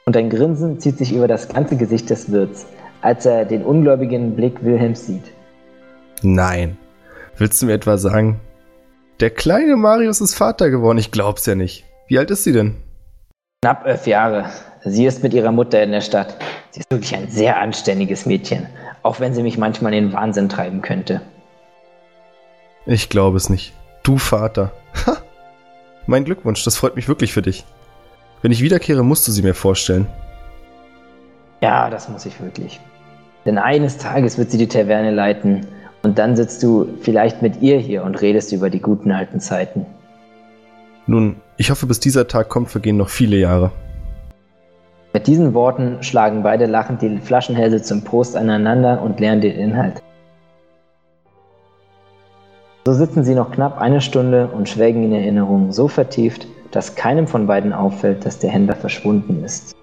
Und 0.06 0.16
ein 0.16 0.30
Grinsen 0.30 0.80
zieht 0.80 0.96
sich 0.96 1.12
über 1.12 1.28
das 1.28 1.46
ganze 1.46 1.76
Gesicht 1.76 2.08
des 2.08 2.32
Wirts, 2.32 2.66
als 3.02 3.26
er 3.26 3.44
den 3.44 3.62
ungläubigen 3.62 4.34
Blick 4.34 4.64
Wilhelms 4.64 5.08
sieht. 5.08 5.24
Nein. 6.22 6.78
Willst 7.36 7.60
du 7.60 7.66
mir 7.66 7.74
etwa 7.74 7.98
sagen, 7.98 8.40
der 9.20 9.31
kleine 9.31 9.76
Marius 9.76 10.20
ist 10.20 10.35
Vater 10.35 10.70
geworden? 10.70 10.98
Ich 10.98 11.11
glaub's 11.11 11.46
ja 11.46 11.55
nicht. 11.55 11.85
Wie 12.09 12.18
alt 12.18 12.31
ist 12.31 12.44
sie 12.44 12.52
denn? 12.52 12.76
Knapp 13.62 13.87
elf 13.87 14.07
Jahre. 14.07 14.50
Sie 14.85 15.07
ist 15.07 15.22
mit 15.22 15.35
ihrer 15.35 15.52
Mutter 15.52 15.83
in 15.83 15.90
der 15.90 16.00
Stadt. 16.00 16.37
Sie 16.70 16.81
ist 16.81 16.90
wirklich 16.90 17.14
ein 17.16 17.29
sehr 17.31 17.59
anständiges 17.59 18.26
Mädchen, 18.26 18.66
auch 19.02 19.18
wenn 19.18 19.35
sie 19.35 19.42
mich 19.42 19.59
manchmal 19.59 19.94
in 19.94 20.07
den 20.07 20.12
Wahnsinn 20.12 20.48
treiben 20.48 20.83
könnte. 20.83 21.22
Ich 22.85 23.09
glaube 23.09 23.37
es 23.37 23.48
nicht. 23.48 23.72
Du 24.05 24.18
Vater. 24.18 24.72
Ha! 25.07 25.16
Mein 26.07 26.24
Glückwunsch, 26.24 26.62
das 26.62 26.76
freut 26.76 26.94
mich 26.94 27.09
wirklich 27.09 27.33
für 27.33 27.42
dich. 27.42 27.64
Wenn 28.42 28.52
ich 28.52 28.62
wiederkehre, 28.62 29.02
musst 29.02 29.26
du 29.26 29.33
sie 29.33 29.42
mir 29.42 29.55
vorstellen. 29.55 30.07
Ja, 31.61 31.90
das 31.90 32.09
muss 32.09 32.26
ich 32.26 32.40
wirklich. 32.40 32.79
Denn 33.44 33.59
eines 33.59 33.98
Tages 33.98 34.38
wird 34.38 34.52
sie 34.52 34.59
die 34.59 34.68
Taverne 34.68 35.11
leiten 35.11 35.66
und 36.07 36.19
dann 36.21 36.37
sitzt 36.37 36.62
du 36.62 36.87
vielleicht 37.01 37.42
mit 37.42 37.62
ihr 37.62 37.79
hier 37.79 38.05
und 38.05 38.23
redest 38.23 38.53
über 38.53 38.71
die 38.71 38.79
guten 38.79 39.11
alten 39.11 39.40
Zeiten. 39.40 39.85
Nun, 41.09 41.35
ich 41.57 41.73
hoffe, 41.73 41.87
bis 41.87 41.99
dieser 41.99 42.29
Tag 42.29 42.49
kommt, 42.49 42.71
vergehen 42.71 42.97
noch 42.97 43.09
viele 43.09 43.37
Jahre. 43.37 43.73
Mit 45.12 45.27
diesen 45.27 45.53
Worten 45.53 46.01
schlagen 46.05 46.45
beide 46.45 46.66
lachend 46.66 47.03
die 47.03 47.19
Flaschenhälse 47.19 47.83
zum 47.83 48.05
Prost 48.05 48.37
aneinander 48.37 49.03
und 49.03 49.19
lernen 49.19 49.40
den 49.40 49.59
Inhalt. 49.59 50.01
So 52.87 52.92
sitzen 52.92 53.25
sie 53.25 53.35
noch 53.35 53.51
knapp 53.51 53.81
eine 53.81 54.01
Stunde 54.01 54.47
und 54.47 54.69
schwelgen 54.69 55.03
in 55.03 55.12
Erinnerungen 55.12 55.73
so 55.73 55.88
vertieft, 55.88 56.47
dass 56.71 56.95
keinem 56.95 57.27
von 57.27 57.49
beiden 57.49 57.73
auffällt, 57.73 58.25
dass 58.25 58.38
der 58.38 58.51
Händler 58.51 58.77
verschwunden 58.77 59.42
ist. 59.45 59.75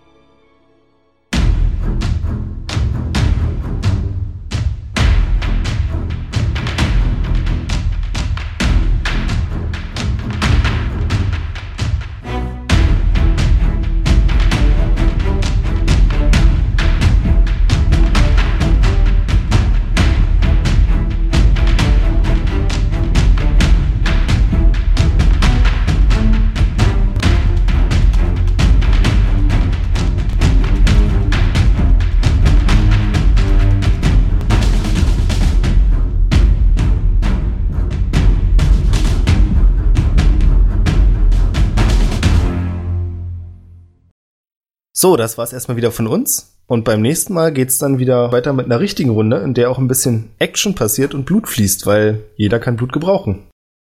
So, 45.04 45.18
das 45.18 45.38
war's 45.38 45.52
erstmal 45.52 45.76
wieder 45.76 45.92
von 45.92 46.08
uns. 46.08 46.56
Und 46.66 46.86
beim 46.86 47.02
nächsten 47.02 47.34
Mal 47.34 47.52
geht's 47.52 47.78
dann 47.78 48.00
wieder 48.00 48.32
weiter 48.32 48.54
mit 48.54 48.68
einer 48.68 48.80
richtigen 48.80 49.10
Runde, 49.10 49.36
in 49.39 49.54
der 49.54 49.70
auch 49.70 49.78
ein 49.78 49.89
bisschen 49.89 50.30
Action 50.39 50.76
passiert 50.76 51.13
und 51.13 51.26
Blut 51.26 51.50
fließt, 51.50 51.86
weil 51.86 52.24
jeder 52.38 52.58
kann 52.58 52.78
Blut 52.78 52.94
gebrauchen. 52.94 53.44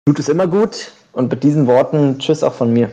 Blut 0.05 0.17
ist 0.17 0.27
immer 0.27 0.47
gut 0.47 0.91
und 1.11 1.29
mit 1.29 1.43
diesen 1.43 1.67
Worten 1.67 2.17
Tschüss 2.17 2.41
auch 2.41 2.55
von 2.55 2.73
mir. 2.73 2.89